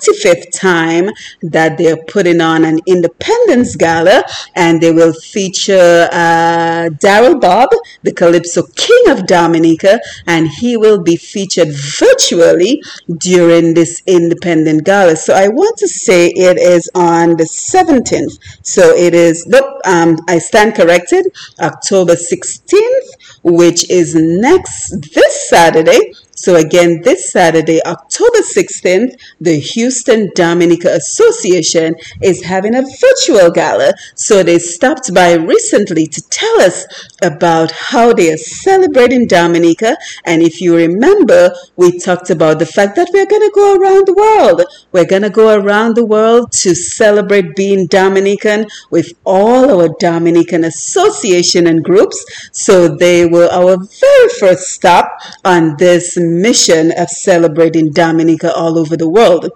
[0.05, 1.11] 25th time
[1.43, 4.25] that they're putting on an independence gala
[4.55, 7.71] and they will feature uh, Daryl Bobb,
[8.03, 12.83] the Calypso King of Dominica, and he will be featured virtually
[13.19, 15.17] during this independent gala.
[15.17, 18.39] So I want to say it is on the 17th.
[18.63, 21.27] So it is, nope, um, I stand corrected,
[21.61, 23.09] October 16th,
[23.43, 26.13] which is next this Saturday.
[26.37, 33.95] So again, this Saturday, October 16th, the Houston Dominica Association is having a virtual gala.
[34.15, 36.87] So they stopped by recently to tell us
[37.23, 39.97] about how they are celebrating Dominica.
[40.25, 44.07] And if you remember, we talked about the fact that we're going to go around
[44.07, 44.63] the world.
[44.93, 50.65] We're going to go around the world to celebrate being Dominican with all our Dominican
[50.65, 52.25] association and groups.
[52.53, 55.09] So they were our very first stop
[55.45, 59.51] on this mission of celebrating Dominica all over the world.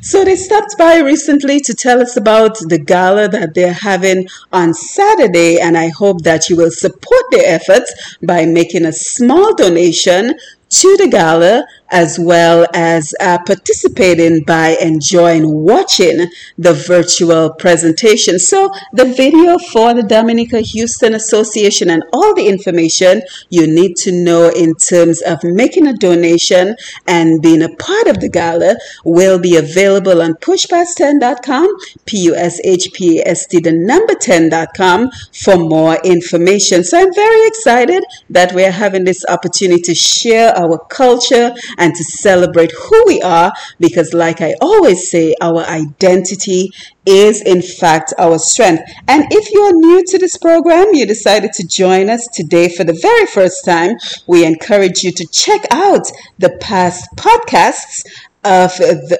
[0.00, 4.74] So they stopped by recently to tell us about the gala that they're having on
[4.74, 10.34] Saturday, and I hope that you will support their efforts by making a small donation
[10.68, 16.26] to the gala as well as uh, participating by enjoying watching
[16.58, 18.38] the virtual presentation.
[18.38, 24.12] So the video for the Dominica Houston Association and all the information you need to
[24.12, 26.76] know in terms of making a donation
[27.06, 31.68] and being a part of the gala will be available on pushpast10.com,
[32.06, 36.84] P-U-S-H-P-A-S-T, the number 10.com for more information.
[36.84, 42.04] So I'm very excited that we're having this opportunity to share our culture and to
[42.04, 46.70] celebrate who we are because like I always say, our identity
[47.04, 48.84] is in fact our strength.
[49.08, 52.84] And if you are new to this program, you decided to join us today for
[52.84, 53.96] the very first time,
[54.28, 56.06] we encourage you to check out
[56.38, 58.04] the past podcasts
[58.44, 58.72] of,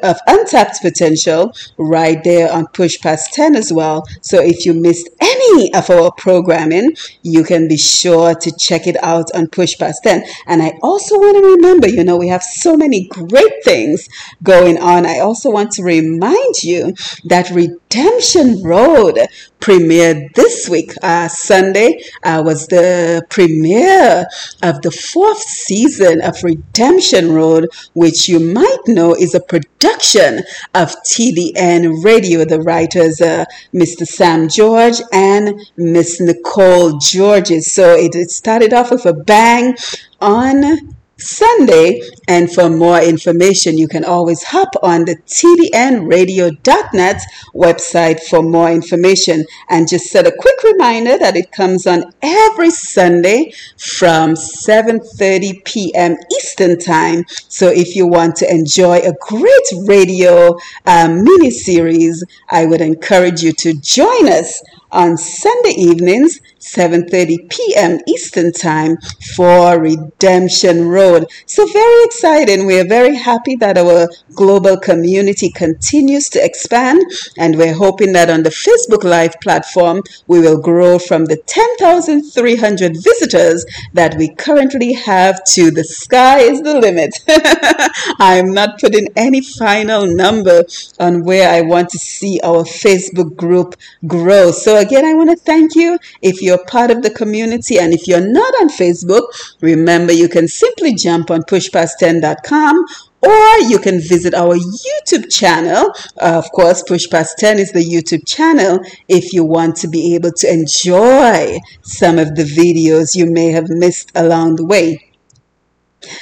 [0.03, 4.07] of untapped potential right there on Push Past 10 as well.
[4.21, 8.97] So if you missed any of our programming, you can be sure to check it
[9.03, 10.25] out on Push Past 10.
[10.47, 14.09] And I also want to remember, you know, we have so many great things
[14.43, 15.07] going on.
[15.07, 16.95] I also want to remind you
[17.25, 17.51] that
[17.95, 19.19] Redemption Road
[19.61, 20.93] premiered this week.
[21.03, 24.25] Uh, Sunday uh, was the premiere
[24.63, 30.39] of the fourth season of Redemption Road, which you might know is a production
[30.75, 32.47] of TDN Radio.
[32.47, 34.07] The writers, uh, Mr.
[34.07, 37.73] Sam George and Miss Nicole Georges.
[37.73, 39.77] So it, it started off with a bang
[40.19, 42.03] on Sunday.
[42.29, 47.21] And for more information, you can always hop on the tdnradio.net
[47.55, 49.45] website for more information.
[49.69, 56.17] And just set a quick reminder that it comes on every Sunday from 7.30 p.m.
[56.39, 57.25] Eastern Time.
[57.49, 60.57] So if you want to enjoy a great radio
[60.87, 64.63] um, mini series, I would encourage you to join us
[64.93, 67.99] on Sunday evenings 7:30 p.m.
[68.07, 68.97] Eastern Time
[69.35, 71.27] for Redemption Road.
[71.47, 72.67] So very exciting.
[72.67, 77.03] We are very happy that our global community continues to expand
[77.37, 82.97] and we're hoping that on the Facebook Live platform we will grow from the 10,300
[83.03, 87.13] visitors that we currently have to the sky is the limit.
[88.21, 90.65] I'm not putting any final number
[91.01, 93.75] on where I want to see our Facebook group
[94.07, 94.53] grow.
[94.53, 97.79] So again, I want to thank you if you're part of the community.
[97.79, 99.23] And if you're not on Facebook,
[99.61, 102.85] remember you can simply jump on pushpast10.com
[103.23, 105.95] or you can visit our YouTube channel.
[106.21, 110.15] Uh, of course, Push Past 10 is the YouTube channel if you want to be
[110.15, 115.12] able to enjoy some of the videos you may have missed along the way.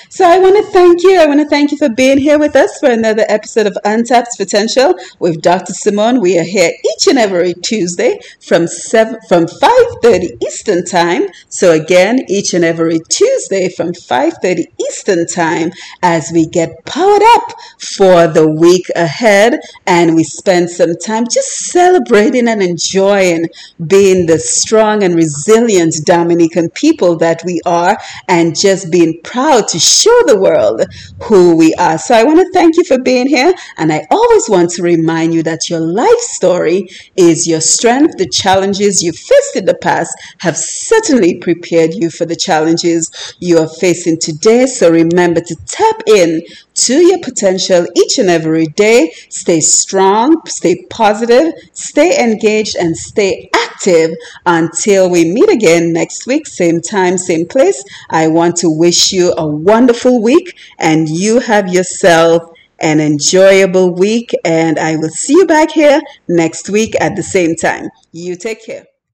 [0.09, 1.19] So I want to thank you.
[1.19, 4.37] I want to thank you for being here with us for another episode of Untapped
[4.37, 5.73] Potential with Dr.
[5.73, 6.21] Simone.
[6.21, 11.29] We are here each and every Tuesday from seven from 5:30 Eastern Time.
[11.49, 15.73] So again, each and every Tuesday from 5:30 Eastern Time
[16.03, 21.51] as we get powered up for the week ahead and we spend some time just
[21.73, 23.47] celebrating and enjoying
[23.87, 27.97] being the strong and resilient Dominican people that we are
[28.29, 30.83] and just being proud to show the world
[31.25, 31.99] who we are.
[31.99, 33.53] So I want to thank you for being here.
[33.77, 38.17] And I always want to remind you that your life story is your strength.
[38.19, 43.59] The challenges you faced in the past have certainly prepared you for the challenges you
[43.59, 44.67] are facing today.
[44.67, 46.43] So remember to tap in
[46.75, 49.13] to your potential each and every day.
[49.29, 53.51] Stay strong, stay positive, stay engaged, and stay
[53.81, 54.17] active
[54.47, 57.83] until we meet again next week, same time, same place.
[58.11, 64.33] I want to wish you a wonderful week and you have yourself an enjoyable week.
[64.45, 67.89] And I will see you back here next week at the same time.
[68.13, 68.90] You take care.